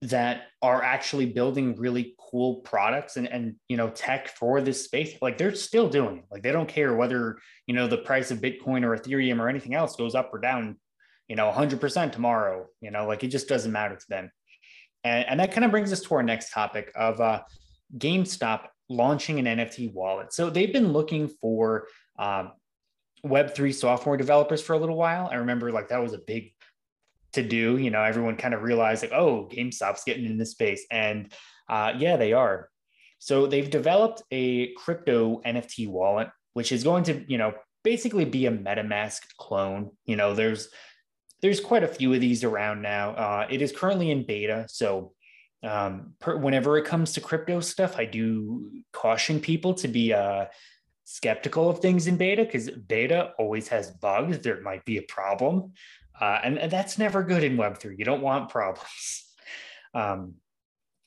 that 0.04 0.44
are 0.62 0.82
actually 0.82 1.26
building 1.26 1.76
really 1.76 2.16
cool 2.18 2.56
products 2.56 3.16
and, 3.16 3.28
and 3.28 3.56
you 3.70 3.78
know 3.78 3.90
tech 3.90 4.28
for 4.28 4.60
this 4.60 4.84
space 4.84 5.14
like 5.22 5.38
they're 5.38 5.56
still 5.56 5.88
doing 5.88 6.18
it. 6.18 6.26
Like 6.32 6.44
they 6.44 6.52
don't 6.52 6.68
care 6.68 6.96
whether 6.96 7.38
you 7.68 7.76
know 7.76 7.88
the 7.88 7.98
price 7.98 8.32
of 8.32 8.40
bitcoin 8.40 8.84
or 8.84 8.98
ethereum 8.98 9.40
or 9.40 9.50
anything 9.50 9.76
else 9.76 9.96
goes 9.96 10.16
up 10.16 10.30
or 10.34 10.40
down 10.40 10.78
you 11.28 11.36
know 11.36 11.50
100% 11.52 12.12
tomorrow 12.12 12.66
you 12.82 12.92
know 12.92 13.08
like 13.08 13.24
it 13.24 13.30
just 13.30 13.48
doesn't 13.48 13.72
matter 13.72 13.96
to 13.96 14.06
them. 14.10 14.32
And, 15.06 15.26
and 15.28 15.40
that 15.40 15.52
kind 15.52 15.66
of 15.66 15.72
brings 15.72 15.92
us 15.92 16.02
to 16.02 16.16
our 16.16 16.24
next 16.24 16.52
topic 16.52 16.92
of 16.96 17.20
uh, 17.20 17.42
gamestop 17.98 18.68
launching 18.90 19.40
an 19.40 19.58
nft 19.58 19.94
wallet. 19.94 20.34
So 20.34 20.50
they've 20.50 20.72
been 20.72 20.92
looking 20.92 21.28
for 21.28 21.88
um, 22.20 22.52
Web3 23.26 23.74
software 23.74 24.18
developers 24.18 24.62
for 24.62 24.74
a 24.74 24.78
little 24.78 24.98
while. 24.98 25.30
I 25.32 25.36
remember 25.36 25.72
like 25.72 25.90
that 25.90 26.02
was 26.02 26.14
a 26.14 26.20
big 26.20 26.54
to 27.34 27.44
do. 27.44 27.78
You 27.78 27.90
know, 27.90 28.04
everyone 28.04 28.36
kind 28.36 28.54
of 28.54 28.64
realized 28.64 29.04
like, 29.04 29.14
oh, 29.14 29.50
GameStop's 29.52 30.04
getting 30.04 30.26
in 30.26 30.38
this 30.38 30.52
space. 30.52 30.86
And 30.92 31.32
uh, 31.70 31.94
yeah, 31.98 32.18
they 32.18 32.34
are. 32.34 32.70
So 33.20 33.48
they've 33.48 33.70
developed 33.70 34.24
a 34.32 34.74
crypto 34.74 35.42
NFT 35.46 35.88
wallet, 35.88 36.30
which 36.54 36.72
is 36.72 36.84
going 36.84 37.06
to, 37.06 37.24
you 37.28 37.38
know, 37.38 37.54
basically 37.84 38.26
be 38.26 38.46
a 38.46 38.52
MetaMask 38.52 39.22
clone. 39.38 39.92
You 40.06 40.16
know, 40.16 40.34
there's 40.34 40.70
there's 41.42 41.60
quite 41.60 41.84
a 41.84 41.88
few 41.88 42.14
of 42.14 42.22
these 42.22 42.44
around 42.44 42.82
now. 42.82 43.12
Uh, 43.12 43.48
it 43.50 43.62
is 43.62 43.72
currently 43.72 44.12
in 44.12 44.26
beta, 44.26 44.66
so 44.70 45.14
um, 45.64 46.14
per, 46.20 46.38
whenever 46.38 46.78
it 46.78 46.86
comes 46.86 47.14
to 47.14 47.22
crypto 47.22 47.60
stuff, 47.60 47.98
I 47.98 48.06
do 48.06 48.72
caution 48.92 49.40
people 49.40 49.74
to 49.76 49.88
be 49.88 50.14
uh, 50.14 50.46
skeptical 51.06 51.70
of 51.70 51.80
things 51.80 52.08
in 52.08 52.18
beta 52.18 52.44
because 52.44 52.70
beta 52.70 53.32
always 53.38 53.68
has 53.68 53.92
bugs. 53.92 54.40
There 54.40 54.62
might 54.62 54.86
be 54.86 54.98
a 54.98 55.04
problem. 55.04 55.74
Uh, 56.20 56.40
and, 56.44 56.58
and, 56.58 56.72
that's 56.72 56.98
never 56.98 57.24
good 57.24 57.44
in 57.44 57.58
Web3. 57.58 57.98
You 57.98 58.06
don't 58.06 58.22
want 58.22 58.50
problems. 58.50 59.30
Um, 59.96 60.38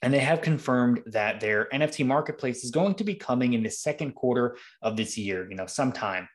and 0.01 0.15
they 0.15 0.21
have 0.21 0.43
confirmed 0.43 1.03
that 1.07 1.41
their 1.41 1.69
NFT 1.73 2.07
marketplace 2.07 2.63
is 2.63 2.71
going 2.71 2.95
to 2.95 3.03
be 3.03 3.17
coming 3.17 3.55
in 3.55 3.65
the 3.65 3.71
second 3.71 4.13
quarter 4.13 4.57
of 4.81 4.97
this 4.97 5.19
year, 5.19 5.51
you 5.51 5.57
know, 5.57 5.67
sometime. 5.67 6.29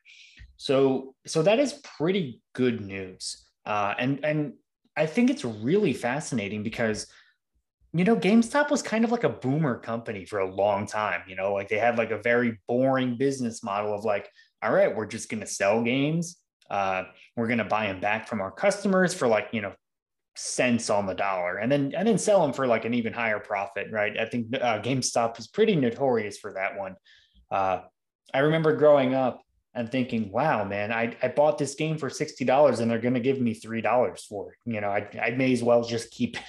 So, 0.58 1.14
so 1.26 1.42
that 1.42 1.58
is 1.58 1.80
pretty 1.96 2.42
good 2.52 2.82
news. 2.82 3.42
Uh, 3.64 3.94
and, 3.98 4.22
and 4.22 4.52
I 4.96 5.06
think 5.06 5.30
it's 5.30 5.46
really 5.46 5.94
fascinating 5.94 6.62
because 6.62 7.06
you 7.94 8.04
know, 8.04 8.16
GameStop 8.16 8.70
was 8.70 8.82
kind 8.82 9.04
of 9.04 9.12
like 9.12 9.24
a 9.24 9.28
boomer 9.28 9.78
company 9.78 10.24
for 10.24 10.38
a 10.38 10.50
long 10.50 10.86
time. 10.86 11.22
You 11.28 11.36
know, 11.36 11.52
like 11.52 11.68
they 11.68 11.78
had 11.78 11.98
like 11.98 12.10
a 12.10 12.22
very 12.22 12.58
boring 12.66 13.16
business 13.16 13.62
model 13.62 13.94
of 13.94 14.04
like, 14.04 14.28
all 14.62 14.72
right, 14.72 14.94
we're 14.94 15.06
just 15.06 15.28
going 15.28 15.40
to 15.40 15.46
sell 15.46 15.82
games. 15.82 16.38
Uh, 16.70 17.04
we're 17.36 17.48
going 17.48 17.58
to 17.58 17.64
buy 17.64 17.86
them 17.86 18.00
back 18.00 18.26
from 18.28 18.40
our 18.40 18.50
customers 18.50 19.12
for 19.12 19.28
like, 19.28 19.48
you 19.52 19.60
know, 19.60 19.74
cents 20.34 20.88
on 20.88 21.04
the 21.04 21.14
dollar 21.14 21.58
and 21.58 21.70
then 21.70 21.92
and 21.94 22.08
then 22.08 22.16
sell 22.16 22.40
them 22.40 22.54
for 22.54 22.66
like 22.66 22.86
an 22.86 22.94
even 22.94 23.12
higher 23.12 23.38
profit 23.38 23.88
right 23.90 24.18
i 24.18 24.24
think 24.24 24.46
uh, 24.56 24.80
gamestop 24.80 25.38
is 25.38 25.46
pretty 25.46 25.76
notorious 25.76 26.38
for 26.38 26.54
that 26.54 26.78
one 26.78 26.96
uh, 27.50 27.80
i 28.32 28.38
remember 28.38 28.74
growing 28.74 29.14
up 29.14 29.42
and 29.74 29.92
thinking 29.92 30.32
wow 30.32 30.64
man 30.64 30.90
i, 30.90 31.14
I 31.22 31.28
bought 31.28 31.58
this 31.58 31.74
game 31.74 31.98
for 31.98 32.08
$60 32.08 32.80
and 32.80 32.90
they're 32.90 32.98
going 32.98 33.12
to 33.12 33.20
give 33.20 33.42
me 33.42 33.54
$3 33.54 34.20
for 34.26 34.52
it 34.52 34.58
you 34.64 34.80
know 34.80 34.88
I, 34.88 35.06
I 35.22 35.30
may 35.32 35.52
as 35.52 35.62
well 35.62 35.84
just 35.84 36.10
keep 36.10 36.38
it 36.38 36.44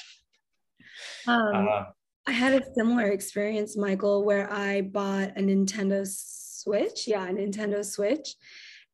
um, 1.28 1.68
uh, 1.68 1.84
I 2.26 2.32
had 2.32 2.54
a 2.54 2.74
similar 2.74 3.08
experience, 3.08 3.76
Michael, 3.76 4.24
where 4.24 4.52
I 4.52 4.82
bought 4.82 5.38
a 5.38 5.42
Nintendo 5.42 6.08
Switch. 6.08 7.08
Yeah, 7.08 7.26
a 7.28 7.34
Nintendo 7.34 7.84
Switch. 7.84 8.36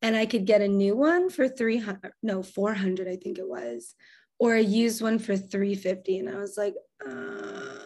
And 0.02 0.16
I 0.16 0.26
could 0.26 0.46
get 0.46 0.62
a 0.62 0.68
new 0.68 0.96
one 0.96 1.28
for 1.30 1.46
300, 1.46 2.12
no, 2.22 2.42
400, 2.42 3.06
I 3.06 3.16
think 3.16 3.38
it 3.38 3.48
was, 3.48 3.94
or 4.38 4.54
a 4.54 4.60
used 4.60 5.02
one 5.02 5.18
for 5.18 5.36
350. 5.36 6.18
And 6.18 6.28
I 6.28 6.36
was 6.36 6.56
like, 6.56 6.74
uh, 7.06 7.80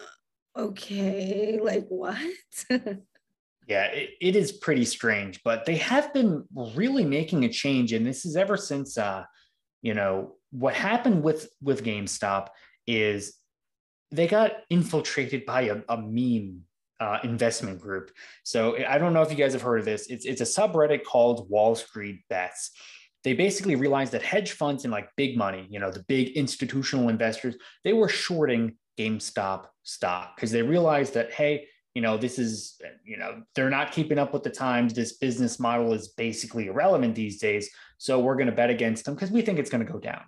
okay, 0.57 1.59
like 1.63 1.85
what? 1.89 2.17
yeah, 3.67 3.85
it, 3.87 4.11
it 4.21 4.35
is 4.35 4.53
pretty 4.53 4.85
strange, 4.85 5.41
but 5.43 5.65
they 5.65 5.75
have 5.75 6.13
been 6.13 6.45
really 6.73 7.05
making 7.05 7.43
a 7.43 7.49
change. 7.49 7.91
And 7.91 8.07
this 8.07 8.25
is 8.25 8.37
ever 8.37 8.55
since, 8.55 8.97
uh, 8.97 9.23
you 9.81 9.93
know, 9.93 10.35
what 10.51 10.73
happened 10.73 11.21
with, 11.21 11.49
with 11.61 11.83
GameStop 11.83 12.47
is 12.87 13.35
they 14.15 14.27
got 14.27 14.51
infiltrated 14.69 15.45
by 15.45 15.61
a, 15.63 15.77
a 15.89 15.97
meme 15.97 16.61
uh, 16.99 17.19
investment 17.23 17.79
group. 17.79 18.11
So 18.43 18.77
I 18.87 18.97
don't 18.97 19.13
know 19.13 19.21
if 19.21 19.29
you 19.29 19.37
guys 19.37 19.53
have 19.53 19.61
heard 19.61 19.79
of 19.79 19.85
this. 19.85 20.07
It's 20.07 20.25
it's 20.25 20.41
a 20.41 20.45
subreddit 20.45 21.03
called 21.03 21.49
Wall 21.49 21.75
Street 21.75 22.21
Bets. 22.29 22.71
They 23.23 23.33
basically 23.33 23.75
realized 23.75 24.11
that 24.13 24.21
hedge 24.21 24.51
funds 24.51 24.85
and 24.85 24.91
like 24.91 25.09
big 25.17 25.35
money, 25.35 25.65
you 25.69 25.79
know, 25.79 25.91
the 25.91 26.03
big 26.03 26.37
institutional 26.37 27.09
investors, 27.09 27.55
they 27.83 27.91
were 27.91 28.07
shorting 28.07 28.77
GameStop 28.99 29.65
stock 29.81 30.35
because 30.35 30.51
they 30.51 30.61
realized 30.61 31.15
that 31.15 31.33
hey, 31.33 31.67
you 31.95 32.01
know, 32.01 32.17
this 32.17 32.37
is, 32.37 32.79
you 33.03 33.17
know, 33.17 33.41
they're 33.55 33.69
not 33.69 33.91
keeping 33.91 34.19
up 34.19 34.33
with 34.33 34.43
the 34.43 34.49
times. 34.49 34.93
This 34.93 35.13
business 35.13 35.59
model 35.59 35.93
is 35.93 36.09
basically 36.09 36.67
irrelevant 36.67 37.15
these 37.15 37.39
days. 37.39 37.69
So 37.97 38.19
we're 38.19 38.35
going 38.35 38.47
to 38.47 38.55
bet 38.55 38.69
against 38.69 39.05
them 39.05 39.15
because 39.15 39.31
we 39.31 39.41
think 39.41 39.59
it's 39.59 39.69
going 39.69 39.85
to 39.85 39.91
go 39.91 39.99
down. 39.99 40.21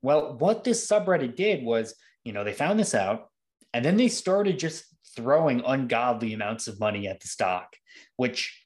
Well, 0.00 0.36
what 0.38 0.64
this 0.64 0.88
subreddit 0.88 1.36
did 1.36 1.64
was, 1.64 1.94
you 2.24 2.32
know, 2.32 2.44
they 2.44 2.52
found 2.52 2.78
this 2.78 2.94
out 2.94 3.28
and 3.72 3.84
then 3.84 3.96
they 3.96 4.08
started 4.08 4.58
just 4.58 4.84
throwing 5.16 5.62
ungodly 5.66 6.32
amounts 6.32 6.68
of 6.68 6.80
money 6.80 7.08
at 7.08 7.20
the 7.20 7.28
stock, 7.28 7.76
which 8.16 8.64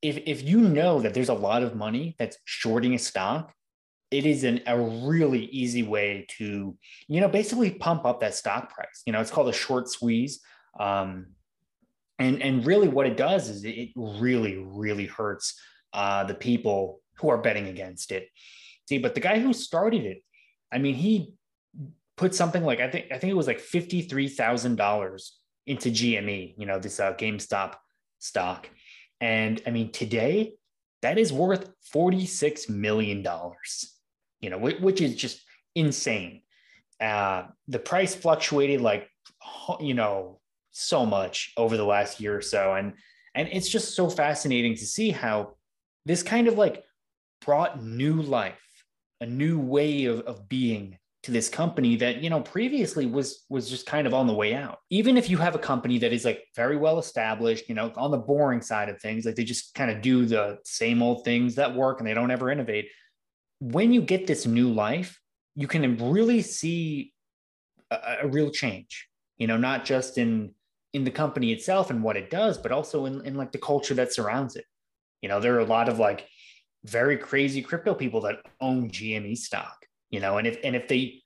if, 0.00 0.18
if 0.26 0.42
you 0.42 0.60
know 0.60 1.00
that 1.00 1.14
there's 1.14 1.28
a 1.28 1.34
lot 1.34 1.62
of 1.62 1.76
money 1.76 2.16
that's 2.18 2.38
shorting 2.44 2.94
a 2.94 2.98
stock, 2.98 3.52
it 4.10 4.26
is 4.26 4.44
an, 4.44 4.60
a 4.66 4.78
really 4.78 5.46
easy 5.46 5.82
way 5.82 6.26
to, 6.36 6.76
you 7.08 7.20
know, 7.20 7.28
basically 7.28 7.70
pump 7.70 8.04
up 8.04 8.20
that 8.20 8.34
stock 8.34 8.74
price. 8.74 9.02
You 9.06 9.12
know, 9.12 9.20
it's 9.20 9.30
called 9.30 9.48
a 9.48 9.52
short 9.52 9.88
squeeze. 9.88 10.40
Um, 10.78 11.28
and, 12.18 12.42
and 12.42 12.66
really 12.66 12.88
what 12.88 13.06
it 13.06 13.16
does 13.16 13.48
is 13.48 13.64
it 13.64 13.90
really, 13.96 14.56
really 14.58 15.06
hurts 15.06 15.58
uh, 15.92 16.24
the 16.24 16.34
people 16.34 17.00
who 17.16 17.30
are 17.30 17.38
betting 17.38 17.68
against 17.68 18.12
it. 18.12 18.28
See, 18.88 18.98
but 18.98 19.14
the 19.14 19.20
guy 19.20 19.38
who 19.38 19.52
started 19.52 20.04
it, 20.04 20.22
I 20.72 20.78
mean, 20.78 20.94
he 20.94 21.32
put 22.22 22.36
something 22.36 22.62
like 22.62 22.78
I 22.78 22.88
think 22.88 23.06
I 23.10 23.18
think 23.18 23.32
it 23.32 23.36
was 23.36 23.48
like 23.48 23.58
fifty 23.58 24.00
three 24.00 24.28
thousand 24.28 24.76
dollars 24.76 25.40
into 25.66 25.88
GME, 25.90 26.54
you 26.56 26.66
know, 26.66 26.78
this 26.78 27.00
uh, 27.00 27.14
GameStop 27.14 27.74
stock, 28.20 28.70
and 29.20 29.60
I 29.66 29.70
mean 29.70 29.90
today 29.90 30.54
that 31.02 31.18
is 31.18 31.32
worth 31.32 31.68
forty 31.90 32.26
six 32.26 32.68
million 32.68 33.22
dollars, 33.22 33.92
you 34.40 34.50
know, 34.50 34.58
which 34.58 35.00
is 35.00 35.16
just 35.16 35.42
insane. 35.74 36.42
Uh, 37.00 37.46
the 37.66 37.80
price 37.80 38.14
fluctuated 38.14 38.80
like 38.80 39.08
you 39.80 39.94
know 39.94 40.38
so 40.70 41.04
much 41.04 41.52
over 41.56 41.76
the 41.76 41.84
last 41.84 42.20
year 42.20 42.36
or 42.36 42.42
so, 42.42 42.74
and 42.74 42.92
and 43.34 43.48
it's 43.50 43.68
just 43.68 43.96
so 43.96 44.08
fascinating 44.08 44.76
to 44.76 44.86
see 44.86 45.10
how 45.10 45.56
this 46.06 46.22
kind 46.22 46.46
of 46.46 46.56
like 46.56 46.84
brought 47.44 47.82
new 47.82 48.22
life, 48.22 48.84
a 49.20 49.26
new 49.26 49.58
way 49.58 50.04
of, 50.04 50.20
of 50.20 50.48
being 50.48 50.98
to 51.22 51.30
this 51.30 51.48
company 51.48 51.94
that 51.96 52.22
you 52.22 52.30
know 52.30 52.40
previously 52.40 53.06
was 53.06 53.44
was 53.48 53.70
just 53.70 53.86
kind 53.86 54.06
of 54.06 54.14
on 54.14 54.26
the 54.26 54.34
way 54.34 54.54
out. 54.54 54.78
Even 54.90 55.16
if 55.16 55.30
you 55.30 55.36
have 55.38 55.54
a 55.54 55.58
company 55.58 55.98
that 55.98 56.12
is 56.12 56.24
like 56.24 56.42
very 56.56 56.76
well 56.76 56.98
established 56.98 57.68
you 57.68 57.74
know 57.74 57.92
on 57.96 58.10
the 58.10 58.18
boring 58.18 58.60
side 58.60 58.88
of 58.88 59.00
things 59.00 59.24
like 59.24 59.36
they 59.36 59.44
just 59.44 59.74
kind 59.74 59.90
of 59.90 60.02
do 60.02 60.26
the 60.26 60.58
same 60.64 61.02
old 61.02 61.24
things 61.24 61.54
that 61.54 61.74
work 61.74 62.00
and 62.00 62.06
they 62.06 62.14
don't 62.14 62.30
ever 62.30 62.50
innovate. 62.50 62.88
When 63.60 63.92
you 63.92 64.02
get 64.02 64.26
this 64.26 64.46
new 64.46 64.72
life 64.72 65.20
you 65.54 65.68
can 65.68 65.96
really 66.10 66.42
see 66.42 67.12
a, 67.90 68.16
a 68.22 68.26
real 68.28 68.50
change 68.50 69.06
you 69.36 69.46
know 69.46 69.56
not 69.56 69.84
just 69.84 70.18
in 70.18 70.52
in 70.92 71.04
the 71.04 71.10
company 71.10 71.52
itself 71.52 71.90
and 71.90 72.02
what 72.02 72.16
it 72.16 72.30
does 72.30 72.58
but 72.58 72.72
also 72.72 73.06
in, 73.06 73.24
in 73.24 73.34
like 73.36 73.52
the 73.52 73.58
culture 73.58 73.94
that 73.94 74.12
surrounds 74.12 74.56
it. 74.56 74.64
You 75.20 75.28
know 75.28 75.38
there 75.38 75.54
are 75.54 75.60
a 75.60 75.64
lot 75.64 75.88
of 75.88 76.00
like 76.00 76.26
very 76.84 77.16
crazy 77.16 77.62
crypto 77.62 77.94
people 77.94 78.22
that 78.22 78.42
own 78.60 78.90
gme 78.90 79.36
stock 79.36 79.81
you 80.12 80.20
know, 80.20 80.38
and 80.38 80.46
if 80.46 80.58
and 80.62 80.76
if 80.76 80.86
they 80.86 81.22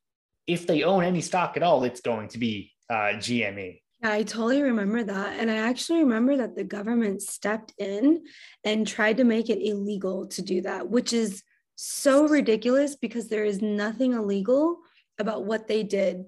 if 0.46 0.66
they 0.66 0.85
own 0.85 1.05
any 1.05 1.20
stock 1.20 1.57
at 1.57 1.62
all, 1.62 1.85
it's 1.85 2.01
going 2.01 2.29
to 2.29 2.38
be 2.38 2.72
uh, 2.88 3.18
GME. 3.18 3.81
Yeah, 4.03 4.12
I 4.12 4.22
totally 4.22 4.62
remember 4.62 5.03
that. 5.03 5.40
And 5.40 5.51
I 5.51 5.57
actually 5.57 6.01
remember 6.01 6.37
that 6.37 6.55
the 6.55 6.64
government 6.64 7.20
stepped 7.20 7.75
in 7.79 8.22
and 8.62 8.87
tried 8.87 9.16
to 9.16 9.25
make 9.25 9.51
it 9.51 9.59
illegal 9.61 10.27
to 10.29 10.42
do 10.42 10.62
that, 10.62 10.88
which 10.88 11.12
is 11.12 11.42
so 11.75 12.29
ridiculous 12.29 12.94
because 12.94 13.29
there 13.29 13.44
is 13.44 13.61
nothing 13.61 14.12
illegal 14.12 14.79
about 15.18 15.44
what 15.44 15.66
they 15.66 15.83
did. 15.83 16.25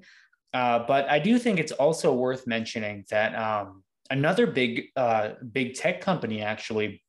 Uh, 0.52 0.80
but 0.80 1.08
I 1.08 1.18
do 1.18 1.38
think 1.38 1.60
it's 1.60 1.72
also 1.72 2.12
worth 2.12 2.46
mentioning 2.46 3.04
that 3.10 3.34
um, 3.34 3.84
another 4.10 4.46
big 4.46 4.86
uh, 4.96 5.30
big 5.52 5.74
tech 5.74 6.00
company 6.00 6.42
actually 6.42 7.02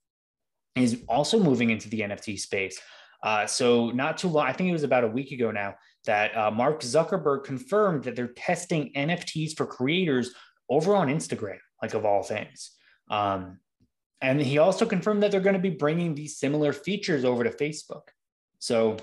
is 0.76 1.04
also 1.08 1.40
moving 1.40 1.70
into 1.70 1.90
the 1.90 2.02
NFT 2.02 2.38
space. 2.40 2.80
Uh, 3.22 3.46
so 3.46 3.90
not 3.90 4.18
too 4.18 4.30
long, 4.30 4.48
I 4.48 4.54
think 4.54 4.70
it 4.70 4.74
was 4.74 4.84
about 4.84 5.04
a 5.04 5.08
week 5.08 5.32
ago 5.32 5.52
now 5.52 5.76
that 6.06 6.36
uh, 6.36 6.52
Mark 6.52 6.82
Zuckerberg 6.82 7.44
confirmed 7.44 8.06
that 8.06 8.16
they're 8.16 8.28
testing 8.28 8.92
NFTs 8.96 9.58
for 9.58 9.66
creators 9.66 10.32
over 10.70 10.96
on 10.96 11.08
Instagram, 11.08 11.58
like 11.82 11.94
of 11.94 12.06
all 12.06 12.24
things. 12.24 12.72
Um, 13.10 13.60
and 14.22 14.42
he 14.42 14.58
also 14.58 14.86
confirmed 14.86 15.24
that 15.24 15.32
they're 15.32 15.40
going 15.40 15.56
to 15.56 15.60
be 15.60 15.70
bringing 15.70 16.16
these 16.16 16.38
similar 16.38 16.74
features 16.74 17.26
over 17.26 17.44
to 17.44 17.50
Facebook. 17.50 18.04
So 18.60 18.98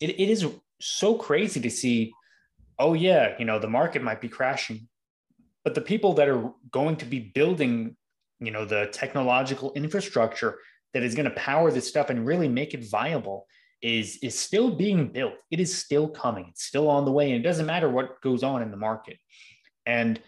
it, 0.00 0.10
it 0.10 0.28
is 0.28 0.46
so 0.80 1.16
crazy 1.16 1.60
to 1.60 1.70
see, 1.70 2.12
oh, 2.78 2.94
yeah, 2.94 3.34
you 3.38 3.44
know, 3.44 3.58
the 3.58 3.68
market 3.68 4.02
might 4.02 4.20
be 4.20 4.28
crashing, 4.28 4.88
but 5.64 5.74
the 5.74 5.80
people 5.80 6.14
that 6.14 6.28
are 6.28 6.52
going 6.70 6.96
to 6.96 7.04
be 7.04 7.18
building, 7.20 7.96
you 8.38 8.50
know, 8.50 8.64
the 8.64 8.88
technological 8.92 9.72
infrastructure 9.74 10.58
that 10.94 11.02
is 11.02 11.14
going 11.14 11.28
to 11.28 11.36
power 11.36 11.70
this 11.70 11.88
stuff 11.88 12.10
and 12.10 12.26
really 12.26 12.48
make 12.48 12.74
it 12.74 12.88
viable 12.90 13.46
is 13.80 14.18
is 14.22 14.38
still 14.38 14.74
being 14.74 15.12
built. 15.12 15.34
It 15.50 15.60
is 15.60 15.76
still 15.76 16.08
coming. 16.08 16.46
It's 16.50 16.64
still 16.64 16.88
on 16.88 17.04
the 17.04 17.12
way, 17.12 17.30
and 17.30 17.40
it 17.40 17.48
doesn't 17.48 17.66
matter 17.66 17.88
what 17.88 18.20
goes 18.22 18.42
on 18.42 18.62
in 18.62 18.70
the 18.70 18.76
market. 18.76 19.18
And 19.86 20.20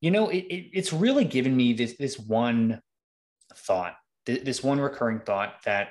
you 0.00 0.10
know, 0.10 0.28
it, 0.28 0.44
it, 0.50 0.70
it's 0.72 0.92
really 0.92 1.24
given 1.24 1.56
me 1.56 1.72
this 1.72 1.96
this 1.96 2.18
one 2.18 2.80
thought, 3.54 3.94
this 4.26 4.62
one 4.62 4.80
recurring 4.80 5.20
thought 5.20 5.54
that 5.64 5.90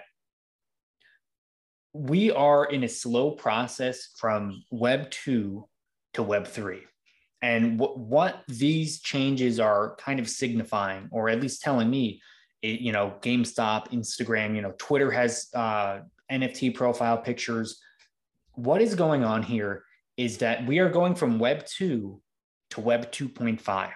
we 1.94 2.32
are 2.32 2.66
in 2.66 2.84
a 2.84 2.90
slow 2.90 3.32
process 3.32 4.10
from 4.18 4.64
Web 4.70 5.10
two 5.10 5.68
to 6.14 6.24
Web 6.24 6.48
three. 6.48 6.84
And 7.42 7.80
what, 7.80 8.00
what 8.00 8.44
these 8.48 9.02
changes 9.02 9.60
are 9.60 9.96
kind 9.98 10.20
of 10.20 10.30
signifying, 10.30 11.10
or 11.12 11.30
at 11.30 11.42
least 11.42 11.62
telling 11.62 11.90
me, 11.90 12.22
you 12.66 12.92
know, 12.92 13.14
GameStop, 13.22 13.92
Instagram, 13.92 14.56
you 14.56 14.62
know, 14.62 14.74
Twitter 14.78 15.12
has 15.12 15.48
uh, 15.54 16.00
NFT 16.32 16.74
profile 16.74 17.18
pictures. 17.18 17.80
What 18.54 18.82
is 18.82 18.96
going 18.96 19.24
on 19.24 19.44
here 19.44 19.84
is 20.18 20.38
that 20.40 20.66
we 20.66 20.80
are 20.80 20.90
going 20.90 21.16
from 21.16 21.40
Web 21.40 21.66
2 21.66 22.22
to 22.72 22.82
Web 22.82 23.12
2.5. 23.12 23.92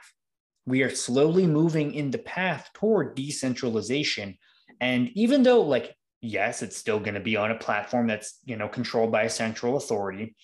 We 0.65 0.83
are 0.83 0.89
slowly 0.89 1.47
moving 1.47 1.93
in 1.93 2.11
the 2.11 2.17
path 2.19 2.69
toward 2.73 3.15
decentralization. 3.15 4.37
And 4.81 5.09
even 5.15 5.43
though, 5.43 5.61
like, 5.61 5.95
yes, 6.21 6.61
it's 6.61 6.77
still 6.77 6.99
going 6.99 7.13
to 7.13 7.19
be 7.19 7.37
on 7.37 7.51
a 7.51 7.55
platform 7.55 8.07
that's, 8.07 8.39
you 8.45 8.57
know, 8.57 8.67
controlled 8.67 9.11
by 9.11 9.23
a 9.23 9.29
central 9.29 9.77
authority, 9.77 10.35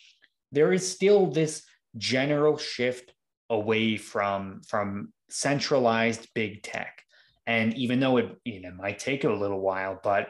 there 0.52 0.74
is 0.74 0.90
still 0.90 1.28
this 1.28 1.64
general 1.98 2.58
shift 2.58 3.14
away 3.50 3.98
from, 3.98 4.62
from 4.68 5.14
centralized 5.30 6.28
big 6.34 6.64
tech. 6.64 7.05
And 7.48 7.74
even 7.76 8.00
though 8.00 8.18
it 8.18 8.38
you 8.44 8.62
know 8.62 8.72
might 8.72 9.00
take 9.00 9.24
a 9.24 9.30
little 9.30 9.60
while, 9.62 10.00
but 10.04 10.30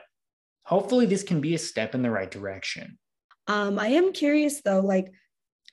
hopefully 0.63 1.05
this 1.05 1.23
can 1.23 1.41
be 1.41 1.55
a 1.55 1.59
step 1.59 1.95
in 1.95 2.01
the 2.01 2.11
right 2.11 2.29
direction. 2.29 2.97
Um, 3.47 3.77
I 3.77 3.87
am 3.87 4.11
curious 4.11 4.61
though, 4.61 4.81
like 4.81 5.11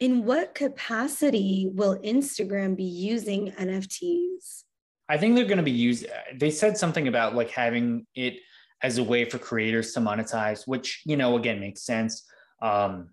in 0.00 0.24
what 0.24 0.54
capacity 0.54 1.70
will 1.72 1.98
Instagram 1.98 2.76
be 2.76 2.84
using 2.84 3.52
NFTs? 3.52 4.64
I 5.08 5.18
think 5.18 5.36
they're 5.36 5.44
going 5.44 5.58
to 5.58 5.62
be 5.62 5.70
used. 5.70 6.06
They 6.34 6.50
said 6.50 6.76
something 6.78 7.08
about 7.08 7.34
like 7.34 7.50
having 7.50 8.06
it 8.14 8.34
as 8.82 8.98
a 8.98 9.04
way 9.04 9.24
for 9.24 9.38
creators 9.38 9.92
to 9.92 10.00
monetize, 10.00 10.66
which 10.66 11.02
you 11.04 11.16
know 11.16 11.36
again 11.36 11.60
makes 11.60 11.82
sense. 11.82 12.24
Um, 12.60 13.10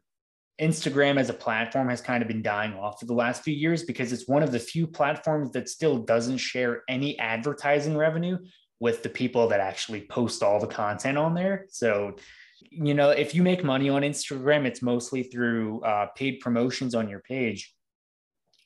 Instagram 0.59 1.17
as 1.19 1.29
a 1.29 1.33
platform 1.33 1.89
has 1.89 2.01
kind 2.01 2.21
of 2.21 2.27
been 2.27 2.41
dying 2.41 2.73
off 2.73 2.99
for 2.99 3.05
the 3.05 3.13
last 3.13 3.43
few 3.43 3.53
years 3.53 3.83
because 3.83 4.11
it's 4.11 4.27
one 4.27 4.43
of 4.43 4.51
the 4.51 4.59
few 4.59 4.85
platforms 4.85 5.51
that 5.51 5.69
still 5.69 5.99
doesn't 5.99 6.37
share 6.37 6.83
any 6.89 7.17
advertising 7.19 7.95
revenue 7.95 8.37
with 8.79 9.03
the 9.03 9.09
people 9.09 9.47
that 9.47 9.59
actually 9.59 10.01
post 10.01 10.43
all 10.43 10.59
the 10.59 10.67
content 10.67 11.17
on 11.17 11.33
there. 11.33 11.65
So, 11.69 12.15
you 12.61 12.93
know, 12.93 13.09
if 13.09 13.33
you 13.33 13.41
make 13.43 13.63
money 13.63 13.89
on 13.89 14.01
Instagram, 14.01 14.65
it's 14.65 14.81
mostly 14.81 15.23
through 15.23 15.81
uh, 15.81 16.07
paid 16.15 16.39
promotions 16.39 16.95
on 16.95 17.09
your 17.09 17.19
page, 17.19 17.73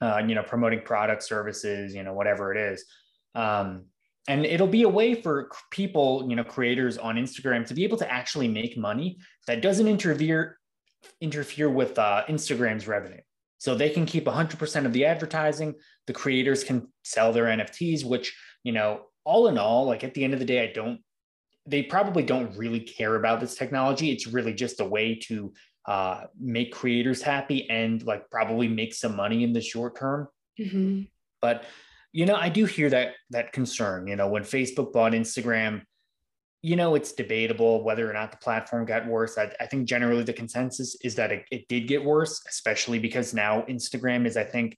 uh, 0.02 0.22
you 0.26 0.36
know, 0.36 0.44
promoting 0.44 0.82
product 0.82 1.24
services, 1.24 1.94
you 1.94 2.04
know, 2.04 2.14
whatever 2.14 2.54
it 2.54 2.74
is. 2.74 2.86
Um, 3.36 3.86
and 4.28 4.46
it'll 4.46 4.68
be 4.68 4.84
a 4.84 4.90
way 4.90 5.16
for 5.16 5.52
people, 5.70 6.26
you 6.30 6.36
know, 6.36 6.44
creators 6.44 6.98
on 6.98 7.16
Instagram 7.16 7.66
to 7.68 7.74
be 7.74 7.84
able 7.84 7.98
to 7.98 8.12
actually 8.12 8.48
make 8.48 8.78
money 8.78 9.18
that 9.48 9.62
doesn't 9.62 9.88
interfere 9.88 10.58
interfere 11.22 11.70
with 11.70 11.98
uh, 12.00 12.24
Instagram's 12.28 12.88
revenue. 12.88 13.22
So 13.58 13.76
they 13.76 13.90
can 13.90 14.06
keep 14.06 14.26
100% 14.26 14.86
of 14.86 14.92
the 14.92 15.06
advertising. 15.06 15.76
The 16.08 16.14
creators 16.14 16.64
can 16.64 16.90
sell 17.04 17.32
their 17.32 17.46
NFTs, 17.46 18.04
which, 18.04 18.36
you 18.64 18.74
know, 18.74 19.04
all 19.24 19.48
in 19.48 19.58
all, 19.58 19.86
like 19.86 20.04
at 20.04 20.14
the 20.14 20.24
end 20.24 20.34
of 20.34 20.40
the 20.40 20.46
day, 20.46 20.68
I 20.68 20.74
don't, 20.74 21.00
they 21.66 21.84
probably 21.84 22.24
don't 22.24 22.58
really 22.58 22.82
care 22.82 23.16
about 23.16 23.40
this 23.40 23.56
technology. 23.56 24.12
It's 24.12 24.28
really 24.28 24.54
just 24.54 24.82
a 24.82 24.86
way 24.86 25.16
to 25.28 25.54
uh, 25.86 26.24
make 26.38 26.74
creators 26.74 27.22
happy 27.22 27.70
and 27.70 28.04
like 28.04 28.30
probably 28.30 28.68
make 28.68 28.94
some 28.94 29.16
money 29.16 29.46
in 29.46 29.54
the 29.54 29.62
short 29.62 29.98
term. 29.98 30.28
Mm-hmm. 30.60 31.04
But, 31.42 31.64
you 32.12 32.26
know, 32.26 32.36
I 32.36 32.50
do 32.50 32.66
hear 32.66 32.90
that, 32.90 33.14
that 33.30 33.54
concern, 33.54 34.08
you 34.08 34.18
know, 34.18 34.28
when 34.28 34.44
Facebook 34.44 34.92
bought 34.92 35.14
Instagram, 35.14 35.84
you 36.66 36.78
know, 36.78 36.96
it's 36.96 37.12
debatable 37.12 37.84
whether 37.84 38.10
or 38.10 38.14
not 38.14 38.32
the 38.32 38.38
platform 38.38 38.86
got 38.86 39.06
worse. 39.06 39.38
I, 39.38 39.52
I 39.60 39.66
think 39.66 39.86
generally 39.86 40.24
the 40.24 40.32
consensus 40.32 40.96
is 41.04 41.14
that 41.16 41.30
it, 41.30 41.46
it, 41.52 41.68
did 41.68 41.90
get 41.90 42.04
worse, 42.04 42.42
especially 42.48 43.00
because 43.00 43.34
now 43.34 43.64
Instagram 43.64 44.26
is, 44.26 44.38
I 44.38 44.46
think, 44.46 44.78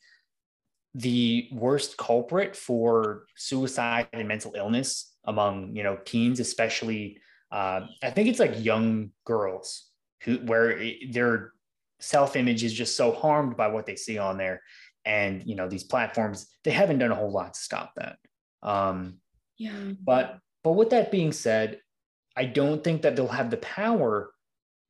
the 0.95 1.47
worst 1.51 1.95
culprit 1.97 2.55
for 2.55 3.27
suicide 3.35 4.07
and 4.13 4.27
mental 4.27 4.53
illness 4.55 5.13
among 5.25 5.75
you 5.75 5.83
know 5.83 5.97
teens, 6.05 6.39
especially 6.39 7.19
uh, 7.51 7.81
I 8.01 8.09
think 8.09 8.29
it's 8.29 8.39
like 8.39 8.63
young 8.63 9.11
girls 9.23 9.89
who 10.23 10.37
where 10.37 10.81
their 11.11 11.51
self 11.99 12.35
image 12.35 12.63
is 12.63 12.73
just 12.73 12.97
so 12.97 13.11
harmed 13.11 13.57
by 13.57 13.67
what 13.67 13.85
they 13.85 13.95
see 13.95 14.17
on 14.17 14.37
there, 14.37 14.61
and 15.03 15.43
you 15.45 15.55
know 15.55 15.67
these 15.67 15.83
platforms 15.83 16.47
they 16.63 16.71
haven't 16.71 16.99
done 16.99 17.11
a 17.11 17.15
whole 17.15 17.31
lot 17.31 17.53
to 17.53 17.59
stop 17.59 17.93
that. 17.97 18.17
Um, 18.63 19.17
yeah. 19.57 19.91
But 20.03 20.39
but 20.65 20.71
with 20.71 20.89
that 20.89 21.11
being 21.11 21.31
said, 21.31 21.79
I 22.35 22.45
don't 22.45 22.83
think 22.83 23.03
that 23.03 23.15
they'll 23.15 23.27
have 23.27 23.51
the 23.51 23.57
power 23.57 24.31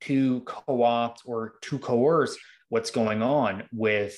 to 0.01 0.39
co-opt 0.41 1.23
or 1.25 1.55
to 1.63 1.77
coerce 1.79 2.37
what's 2.69 2.91
going 2.91 3.21
on 3.21 3.63
with 3.73 4.17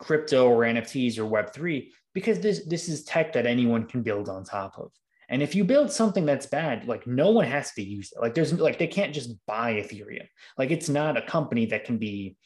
crypto 0.00 0.48
or 0.48 0.64
NFTs 0.64 1.16
or 1.18 1.24
Web3 1.24 1.90
because 2.14 2.40
this 2.40 2.66
this 2.66 2.88
is 2.88 3.04
tech 3.04 3.32
that 3.34 3.46
anyone 3.46 3.86
can 3.86 4.02
build 4.02 4.28
on 4.28 4.42
top 4.42 4.76
of. 4.76 4.90
And 5.28 5.40
if 5.40 5.54
you 5.54 5.62
build 5.62 5.92
something 5.92 6.26
that's 6.26 6.46
bad, 6.46 6.88
like 6.88 7.06
no 7.06 7.30
one 7.30 7.46
has 7.46 7.70
to 7.74 7.82
use 7.82 8.10
it. 8.12 8.20
Like 8.20 8.34
there's 8.34 8.52
like 8.52 8.80
they 8.80 8.88
can't 8.88 9.14
just 9.14 9.30
buy 9.46 9.74
Ethereum. 9.74 10.26
Like 10.56 10.72
it's 10.72 10.88
not 10.88 11.16
a 11.16 11.22
company 11.22 11.66
that 11.66 11.84
can 11.84 11.98
be 11.98 12.36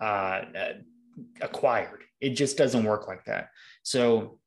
uh, 0.00 0.40
uh 0.56 0.72
acquired. 1.42 2.04
It 2.18 2.30
just 2.30 2.56
doesn't 2.56 2.84
work 2.84 3.06
like 3.06 3.26
that. 3.26 3.50
So 3.82 4.39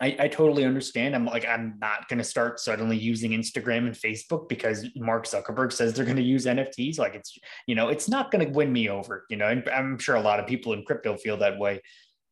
I, 0.00 0.16
I 0.18 0.28
totally 0.28 0.64
understand. 0.64 1.14
I'm 1.14 1.24
like, 1.24 1.46
I'm 1.46 1.76
not 1.80 2.08
going 2.08 2.18
to 2.18 2.24
start 2.24 2.58
suddenly 2.58 2.96
using 2.96 3.30
Instagram 3.30 3.86
and 3.86 3.94
Facebook 3.94 4.48
because 4.48 4.86
Mark 4.96 5.24
Zuckerberg 5.24 5.72
says 5.72 5.94
they're 5.94 6.04
going 6.04 6.16
to 6.16 6.22
use 6.22 6.46
NFTs. 6.46 6.98
Like 6.98 7.14
it's, 7.14 7.38
you 7.66 7.76
know, 7.76 7.88
it's 7.88 8.08
not 8.08 8.32
going 8.32 8.44
to 8.44 8.52
win 8.52 8.72
me 8.72 8.88
over, 8.88 9.24
you 9.30 9.36
know, 9.36 9.46
and 9.46 9.68
I'm 9.68 9.98
sure 9.98 10.16
a 10.16 10.20
lot 10.20 10.40
of 10.40 10.46
people 10.48 10.72
in 10.72 10.84
crypto 10.84 11.16
feel 11.16 11.36
that 11.38 11.58
way. 11.58 11.80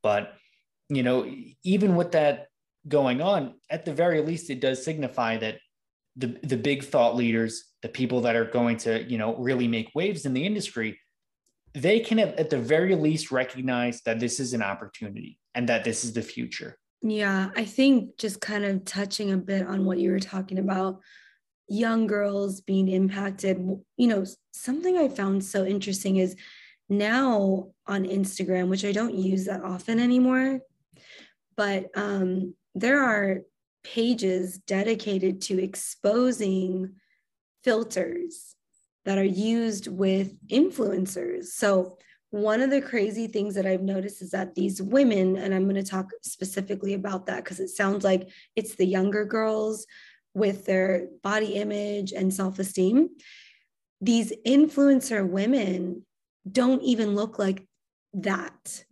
But, 0.03 0.35
you 0.89 1.05
know, 1.05 1.33
even 1.63 1.95
with 1.95 2.13
that 2.13 2.49
going 2.89 3.21
on, 3.21 3.55
at 3.71 3.85
the 3.85 3.95
very 3.95 4.21
least, 4.23 4.51
it 4.51 4.61
does 4.61 4.85
signify 4.85 5.37
that 5.37 5.59
the, 6.17 6.39
the 6.43 6.57
big 6.57 6.83
thought 6.83 7.15
leaders, 7.15 7.71
the 7.83 7.89
people 7.89 8.23
that 8.23 8.35
are 8.35 8.45
going 8.45 8.79
to, 8.79 9.05
you 9.05 9.19
know, 9.19 9.37
really 9.37 9.69
make 9.69 9.91
waves 9.95 10.27
in 10.27 10.35
the 10.35 10.45
industry, 10.45 10.99
they 11.75 12.01
can 12.01 12.19
at 12.19 12.51
the 12.51 12.59
very 12.59 12.97
least 12.97 13.31
recognize 13.31 14.03
that 14.03 14.19
this 14.19 14.41
is 14.41 14.53
an 14.53 14.63
opportunity 14.63 15.39
and 15.55 15.69
that 15.69 15.85
this 15.85 16.05
is 16.05 16.13
the 16.13 16.23
future 16.23 16.77
yeah, 17.03 17.51
I 17.57 17.65
think 17.65 18.17
just 18.17 18.41
kind 18.41 18.65
of 18.65 18.85
touching 18.85 19.33
a 19.33 19.37
bit 19.37 19.67
on 19.67 19.85
what 19.85 19.99
you 19.99 20.13
were 20.13 20.21
talking 20.21 20.59
about, 20.59 21.01
young 21.69 22.07
girls 22.07 22.61
being 22.61 22.89
impacted. 22.89 23.59
You 23.97 24.07
know, 24.07 24.25
something 24.53 24.97
I 24.97 25.09
found 25.09 25.45
so 25.45 25.65
interesting 25.65 26.17
is 26.17 26.37
now 26.89 27.73
on 27.87 28.05
Instagram, 28.05 28.69
which 28.69 28.85
I 28.85 28.93
don't 28.93 29.15
use 29.15 29.47
that 29.47 29.65
often 29.65 29.99
anymore, 29.99 30.61
but 31.57 31.91
um, 31.97 32.55
there 32.75 33.03
are 33.03 33.41
pages 33.83 34.59
dedicated 34.59 35.41
to 35.43 35.63
exposing 35.63 36.95
filters 37.65 38.55
that 39.05 39.19
are 39.19 39.25
used 39.25 39.89
with 39.89 40.33
influencers. 40.49 41.47
So 41.47 41.99
one 42.33 42.63
of 42.63 42.71
the 42.71 42.81
crazy 42.81 43.27
things 43.27 43.55
that 43.55 43.67
I've 43.67 43.83
noticed 43.83 44.23
is 44.23 44.31
that 44.31 44.55
these 44.55 44.81
women, 44.81 45.37
and 45.37 45.55
I'm 45.55 45.65
going 45.65 45.77
to 45.77 45.83
talk 45.83 46.09
specifically 46.23 46.95
about 46.95 47.27
that 47.27 47.45
because 47.45 47.61
it 47.61 47.69
sounds 47.69 48.05
like 48.05 48.31
it's 48.57 48.75
the 48.75 48.87
younger 48.87 49.27
girls 49.27 49.87
with 50.33 50.65
their 50.65 51.09
body 51.23 51.57
image 51.57 52.13
and 52.13 52.33
self 52.33 52.59
esteem. 52.59 53.11
These 54.01 54.33
influencer 54.47 55.29
women 55.29 56.07
don't 56.51 56.83
even 56.83 57.15
look 57.15 57.39
like 57.39 57.67
that. 58.15 58.83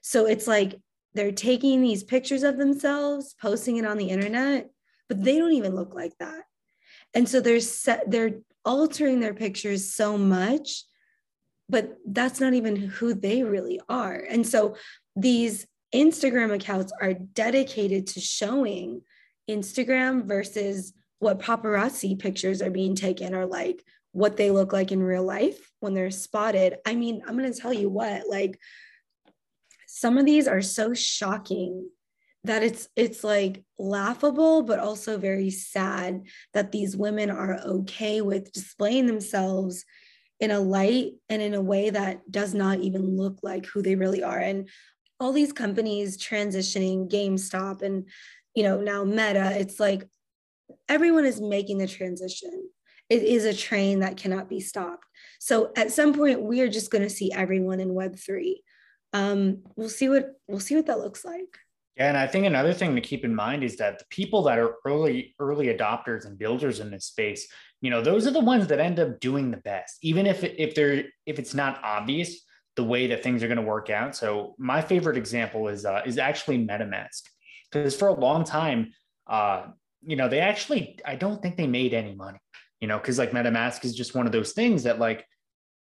So 0.00 0.24
it's 0.24 0.46
like 0.46 0.80
they're 1.12 1.30
taking 1.30 1.82
these 1.82 2.02
pictures 2.02 2.42
of 2.42 2.56
themselves, 2.56 3.34
posting 3.38 3.76
it 3.76 3.84
on 3.84 3.98
the 3.98 4.08
internet, 4.08 4.70
but 5.10 5.22
they 5.22 5.36
don't 5.36 5.52
even 5.52 5.74
look 5.74 5.94
like 5.94 6.16
that. 6.20 6.44
And 7.12 7.28
so 7.28 7.42
they're 7.42 7.60
set, 7.60 8.10
they're 8.10 8.38
altering 8.64 9.20
their 9.20 9.34
pictures 9.34 9.92
so 9.92 10.16
much 10.16 10.84
but 11.68 11.98
that's 12.06 12.40
not 12.40 12.54
even 12.54 12.76
who 12.76 13.14
they 13.14 13.42
really 13.42 13.80
are. 13.88 14.24
And 14.28 14.46
so 14.46 14.76
these 15.16 15.66
Instagram 15.94 16.54
accounts 16.54 16.92
are 17.00 17.14
dedicated 17.14 18.06
to 18.08 18.20
showing 18.20 19.02
Instagram 19.48 20.24
versus 20.24 20.92
what 21.18 21.40
paparazzi 21.40 22.18
pictures 22.18 22.62
are 22.62 22.70
being 22.70 22.94
taken 22.94 23.34
or 23.34 23.46
like 23.46 23.82
what 24.12 24.36
they 24.36 24.50
look 24.50 24.72
like 24.72 24.92
in 24.92 25.02
real 25.02 25.24
life 25.24 25.70
when 25.80 25.94
they're 25.94 26.10
spotted. 26.10 26.76
I 26.86 26.94
mean, 26.94 27.22
I'm 27.26 27.36
going 27.36 27.52
to 27.52 27.58
tell 27.58 27.72
you 27.72 27.88
what, 27.88 28.28
like 28.28 28.58
some 29.86 30.18
of 30.18 30.26
these 30.26 30.46
are 30.46 30.62
so 30.62 30.94
shocking 30.94 31.88
that 32.44 32.62
it's 32.62 32.88
it's 32.94 33.24
like 33.24 33.64
laughable 33.78 34.62
but 34.62 34.78
also 34.78 35.18
very 35.18 35.50
sad 35.50 36.22
that 36.54 36.70
these 36.70 36.96
women 36.96 37.30
are 37.30 37.58
okay 37.58 38.20
with 38.20 38.52
displaying 38.52 39.06
themselves 39.06 39.84
in 40.40 40.50
a 40.50 40.60
light 40.60 41.12
and 41.28 41.42
in 41.42 41.54
a 41.54 41.60
way 41.60 41.90
that 41.90 42.30
does 42.30 42.54
not 42.54 42.78
even 42.80 43.16
look 43.16 43.38
like 43.42 43.66
who 43.66 43.82
they 43.82 43.96
really 43.96 44.22
are. 44.22 44.38
And 44.38 44.68
all 45.20 45.32
these 45.32 45.52
companies 45.52 46.16
transitioning, 46.16 47.10
GameStop 47.10 47.82
and 47.82 48.08
you 48.54 48.62
know 48.62 48.80
now 48.80 49.04
Meta, 49.04 49.58
it's 49.58 49.80
like 49.80 50.08
everyone 50.88 51.24
is 51.24 51.40
making 51.40 51.78
the 51.78 51.88
transition. 51.88 52.68
It 53.08 53.22
is 53.22 53.44
a 53.44 53.54
train 53.54 54.00
that 54.00 54.16
cannot 54.16 54.48
be 54.48 54.60
stopped. 54.60 55.04
So 55.40 55.72
at 55.76 55.92
some 55.92 56.12
point, 56.12 56.42
we 56.42 56.60
are 56.60 56.68
just 56.68 56.90
going 56.90 57.04
to 57.04 57.10
see 57.10 57.32
everyone 57.32 57.80
in 57.80 57.94
Web 57.94 58.16
three. 58.16 58.62
Um, 59.12 59.62
we'll 59.76 59.88
see 59.88 60.08
what 60.08 60.26
we'll 60.46 60.60
see 60.60 60.76
what 60.76 60.86
that 60.86 60.98
looks 60.98 61.24
like. 61.24 61.56
Yeah, 61.96 62.08
and 62.08 62.16
I 62.16 62.28
think 62.28 62.46
another 62.46 62.72
thing 62.72 62.94
to 62.94 63.00
keep 63.00 63.24
in 63.24 63.34
mind 63.34 63.64
is 63.64 63.76
that 63.76 63.98
the 63.98 64.04
people 64.10 64.42
that 64.44 64.58
are 64.58 64.76
early 64.84 65.34
early 65.40 65.66
adopters 65.66 66.26
and 66.26 66.38
builders 66.38 66.78
in 66.80 66.90
this 66.90 67.06
space, 67.06 67.48
you 67.80 67.90
know, 67.90 68.02
those 68.02 68.26
are 68.26 68.32
the 68.32 68.40
ones 68.40 68.66
that 68.68 68.80
end 68.80 68.98
up 68.98 69.20
doing 69.20 69.50
the 69.50 69.58
best, 69.58 69.98
even 70.02 70.26
if 70.26 70.42
if 70.42 70.74
they're 70.74 71.04
if 71.26 71.38
it's 71.38 71.54
not 71.54 71.80
obvious 71.82 72.40
the 72.76 72.84
way 72.84 73.08
that 73.08 73.22
things 73.22 73.42
are 73.42 73.48
going 73.48 73.58
to 73.58 73.62
work 73.62 73.90
out. 73.90 74.14
So 74.14 74.54
my 74.58 74.80
favorite 74.80 75.16
example 75.16 75.68
is 75.68 75.84
uh, 75.84 76.02
is 76.04 76.18
actually 76.18 76.64
MetaMask, 76.66 77.22
because 77.70 77.96
for 77.96 78.08
a 78.08 78.18
long 78.18 78.44
time, 78.44 78.92
uh, 79.26 79.66
you 80.02 80.16
know, 80.16 80.28
they 80.28 80.40
actually 80.40 80.98
I 81.04 81.16
don't 81.16 81.40
think 81.40 81.56
they 81.56 81.66
made 81.66 81.94
any 81.94 82.14
money, 82.14 82.40
you 82.80 82.88
know, 82.88 82.98
because 82.98 83.18
like 83.18 83.30
MetaMask 83.30 83.84
is 83.84 83.94
just 83.94 84.14
one 84.14 84.26
of 84.26 84.32
those 84.32 84.52
things 84.52 84.82
that 84.84 84.98
like 84.98 85.24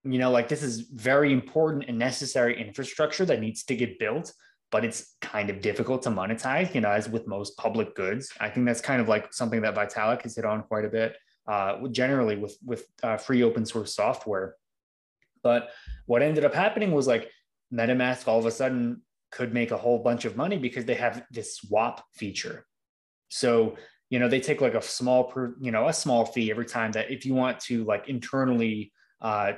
you 0.04 0.18
know 0.18 0.30
like 0.30 0.48
this 0.48 0.62
is 0.62 0.80
very 0.80 1.32
important 1.32 1.84
and 1.88 1.98
necessary 1.98 2.58
infrastructure 2.60 3.24
that 3.26 3.40
needs 3.40 3.64
to 3.64 3.76
get 3.76 3.98
built 3.98 4.32
but 4.70 4.84
it's 4.84 5.16
kind 5.20 5.50
of 5.50 5.60
difficult 5.60 6.02
to 6.02 6.10
monetize, 6.10 6.74
you 6.74 6.80
know, 6.80 6.90
as 6.90 7.08
with 7.08 7.26
most 7.26 7.56
public 7.56 7.94
goods. 7.94 8.32
I 8.40 8.48
think 8.48 8.66
that's 8.66 8.80
kind 8.80 9.00
of 9.00 9.08
like 9.08 9.32
something 9.32 9.62
that 9.62 9.74
Vitalik 9.74 10.22
has 10.22 10.36
hit 10.36 10.44
on 10.44 10.62
quite 10.62 10.84
a 10.84 10.88
bit, 10.88 11.16
uh, 11.50 11.88
generally 11.88 12.36
with 12.36 12.56
with 12.64 12.86
uh, 13.02 13.16
free 13.16 13.42
open 13.42 13.66
source 13.66 13.94
software. 13.94 14.54
But 15.42 15.70
what 16.06 16.22
ended 16.22 16.44
up 16.44 16.54
happening 16.54 16.92
was 16.92 17.08
like 17.08 17.28
MetaMask 17.72 18.28
all 18.28 18.38
of 18.38 18.46
a 18.46 18.50
sudden 18.50 19.02
could 19.32 19.52
make 19.52 19.72
a 19.72 19.76
whole 19.76 19.98
bunch 19.98 20.24
of 20.24 20.36
money 20.36 20.58
because 20.58 20.84
they 20.84 20.94
have 20.94 21.24
this 21.30 21.56
swap 21.56 22.04
feature. 22.14 22.66
So 23.28 23.76
you 24.10 24.20
know 24.20 24.28
they 24.28 24.40
take 24.40 24.60
like 24.60 24.74
a 24.74 24.82
small 24.82 25.24
per, 25.24 25.54
you 25.60 25.72
know 25.72 25.88
a 25.88 25.92
small 25.92 26.24
fee 26.24 26.52
every 26.52 26.66
time 26.66 26.92
that 26.92 27.10
if 27.10 27.26
you 27.26 27.34
want 27.34 27.58
to 27.60 27.84
like 27.84 28.08
internally 28.08 28.92
uh, 29.20 29.52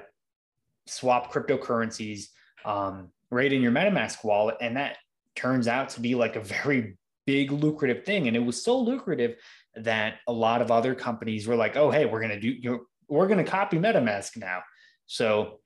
swap 0.86 1.32
cryptocurrencies 1.32 2.28
um, 2.64 3.10
right 3.30 3.52
in 3.52 3.60
your 3.60 3.72
MetaMask 3.72 4.24
wallet. 4.24 4.56
And 4.62 4.76
that 4.78 4.96
turns 5.36 5.68
out 5.68 5.90
to 5.90 6.00
be 6.00 6.14
like 6.14 6.36
a 6.36 6.40
very 6.40 6.96
big 7.26 7.52
lucrative 7.52 8.04
thing. 8.04 8.28
And 8.28 8.36
it 8.36 8.44
was 8.44 8.62
so 8.64 8.78
lucrative 8.78 9.36
that 9.76 10.16
a 10.26 10.32
lot 10.32 10.62
of 10.62 10.70
other 10.70 10.94
companies 10.94 11.46
were 11.46 11.56
like, 11.56 11.76
oh, 11.76 11.90
hey, 11.90 12.04
we're 12.06 12.20
going 12.20 12.30
to 12.30 12.40
do, 12.40 12.48
you 12.48 12.86
we're 13.08 13.26
going 13.26 13.44
to 13.44 13.50
copy 13.50 13.78
MetaMask 13.78 14.36
now. 14.36 14.62
So, 15.06 15.60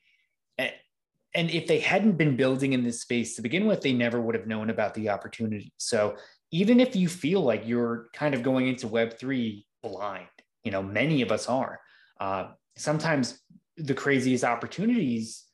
and 1.37 1.51
if 1.51 1.67
they 1.67 1.81
hadn't 1.81 2.17
been 2.17 2.35
building 2.35 2.73
in 2.73 2.83
this 2.83 3.03
space 3.03 3.37
to 3.37 3.43
begin 3.43 3.67
with, 3.67 3.83
they 3.83 3.93
never 3.93 4.21
would 4.21 4.35
have 4.35 4.47
known 4.47 4.71
about 4.71 4.95
the 4.95 5.11
opportunity. 5.11 5.73
So, 5.77 6.17
even 6.51 6.81
if 6.81 6.97
you 6.97 7.09
feel 7.09 7.43
like 7.43 7.67
you're 7.67 8.09
kind 8.15 8.35
of 8.35 8.43
going 8.43 8.69
into 8.69 8.89
Web3 8.89 9.65
blind, 9.83 10.29
you 10.65 10.71
know, 10.71 10.83
many 10.83 11.23
of 11.23 11.31
us 11.31 11.49
are, 11.49 11.79
uh, 12.21 12.49
sometimes 12.77 13.39
the 13.77 13.95
craziest 13.95 14.45
opportunities 14.45 15.45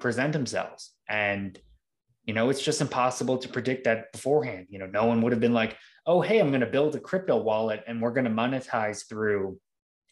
present 0.00 0.32
themselves. 0.32 0.92
And, 1.08 1.58
you 2.24 2.32
know, 2.32 2.48
it's 2.48 2.62
just 2.62 2.80
impossible 2.80 3.38
to 3.38 3.48
predict 3.48 3.84
that 3.84 4.12
beforehand. 4.12 4.66
You 4.70 4.78
know, 4.78 4.86
no 4.86 5.04
one 5.04 5.20
would 5.22 5.32
have 5.32 5.40
been 5.40 5.52
like, 5.52 5.76
oh, 6.10 6.20
hey, 6.20 6.40
I'm 6.40 6.48
going 6.48 6.60
to 6.60 6.66
build 6.66 6.96
a 6.96 7.00
crypto 7.00 7.36
wallet 7.36 7.84
and 7.86 8.02
we're 8.02 8.10
going 8.10 8.24
to 8.24 8.32
monetize 8.32 9.08
through 9.08 9.60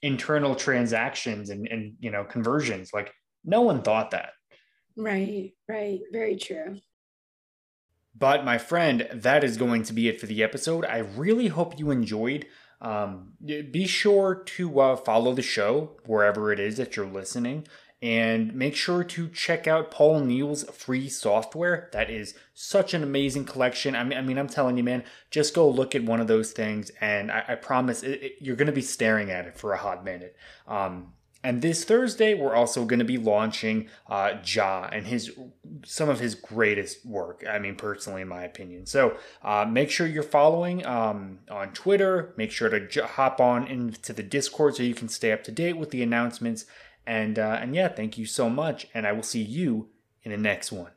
internal 0.00 0.54
transactions 0.54 1.50
and, 1.50 1.66
and, 1.66 1.94
you 1.98 2.12
know, 2.12 2.22
conversions. 2.22 2.90
Like, 2.94 3.12
no 3.44 3.62
one 3.62 3.82
thought 3.82 4.12
that. 4.12 4.30
Right, 4.96 5.54
right. 5.68 5.98
Very 6.12 6.36
true. 6.36 6.76
But 8.16 8.44
my 8.44 8.58
friend, 8.58 9.08
that 9.12 9.42
is 9.42 9.56
going 9.56 9.82
to 9.84 9.92
be 9.92 10.08
it 10.08 10.20
for 10.20 10.26
the 10.26 10.40
episode. 10.40 10.84
I 10.84 10.98
really 10.98 11.48
hope 11.48 11.80
you 11.80 11.90
enjoyed. 11.90 12.46
Um, 12.80 13.32
be 13.44 13.88
sure 13.88 14.44
to 14.46 14.80
uh, 14.80 14.96
follow 14.96 15.34
the 15.34 15.42
show 15.42 15.96
wherever 16.06 16.52
it 16.52 16.60
is 16.60 16.76
that 16.76 16.94
you're 16.94 17.06
listening 17.06 17.66
And 18.00 18.54
make 18.54 18.76
sure 18.76 19.02
to 19.02 19.28
check 19.28 19.66
out 19.66 19.90
Paul 19.90 20.20
Neal's 20.20 20.62
free 20.70 21.08
software. 21.08 21.88
That 21.92 22.10
is 22.10 22.34
such 22.54 22.94
an 22.94 23.02
amazing 23.02 23.44
collection. 23.44 23.96
I 23.96 24.04
mean, 24.04 24.16
I 24.16 24.22
mean, 24.22 24.38
I'm 24.38 24.48
telling 24.48 24.76
you, 24.76 24.84
man, 24.84 25.02
just 25.32 25.52
go 25.52 25.68
look 25.68 25.96
at 25.96 26.04
one 26.04 26.20
of 26.20 26.28
those 26.28 26.52
things, 26.52 26.92
and 27.00 27.32
I, 27.32 27.44
I 27.48 27.54
promise 27.56 28.04
it, 28.04 28.22
it, 28.22 28.32
you're 28.40 28.54
going 28.54 28.66
to 28.66 28.72
be 28.72 28.82
staring 28.82 29.32
at 29.32 29.46
it 29.46 29.58
for 29.58 29.72
a 29.72 29.78
hot 29.78 30.04
minute. 30.04 30.36
Um, 30.68 31.14
and 31.42 31.62
this 31.62 31.84
Thursday, 31.84 32.34
we're 32.34 32.54
also 32.54 32.84
going 32.84 32.98
to 32.98 33.04
be 33.04 33.16
launching 33.16 33.88
uh, 34.08 34.34
Jah 34.42 34.88
and 34.92 35.06
his 35.06 35.30
some 35.84 36.08
of 36.08 36.18
his 36.18 36.34
greatest 36.34 37.06
work. 37.06 37.44
I 37.48 37.60
mean, 37.60 37.76
personally, 37.76 38.22
in 38.22 38.28
my 38.28 38.42
opinion. 38.42 38.86
So 38.86 39.16
uh, 39.42 39.64
make 39.64 39.90
sure 39.90 40.06
you're 40.06 40.24
following 40.24 40.84
um, 40.84 41.38
on 41.48 41.72
Twitter. 41.72 42.34
Make 42.36 42.50
sure 42.50 42.68
to 42.68 42.86
j- 42.86 43.02
hop 43.02 43.40
on 43.40 43.68
into 43.68 44.12
the 44.12 44.24
Discord 44.24 44.76
so 44.76 44.82
you 44.82 44.94
can 44.94 45.08
stay 45.08 45.30
up 45.30 45.44
to 45.44 45.52
date 45.52 45.76
with 45.76 45.90
the 45.90 46.02
announcements. 46.02 46.64
And 47.08 47.38
uh, 47.38 47.58
and 47.58 47.74
yeah, 47.74 47.88
thank 47.88 48.18
you 48.18 48.26
so 48.26 48.50
much. 48.50 48.86
And 48.92 49.06
I 49.06 49.12
will 49.12 49.22
see 49.22 49.40
you 49.40 49.88
in 50.22 50.30
the 50.30 50.36
next 50.36 50.70
one. 50.70 50.90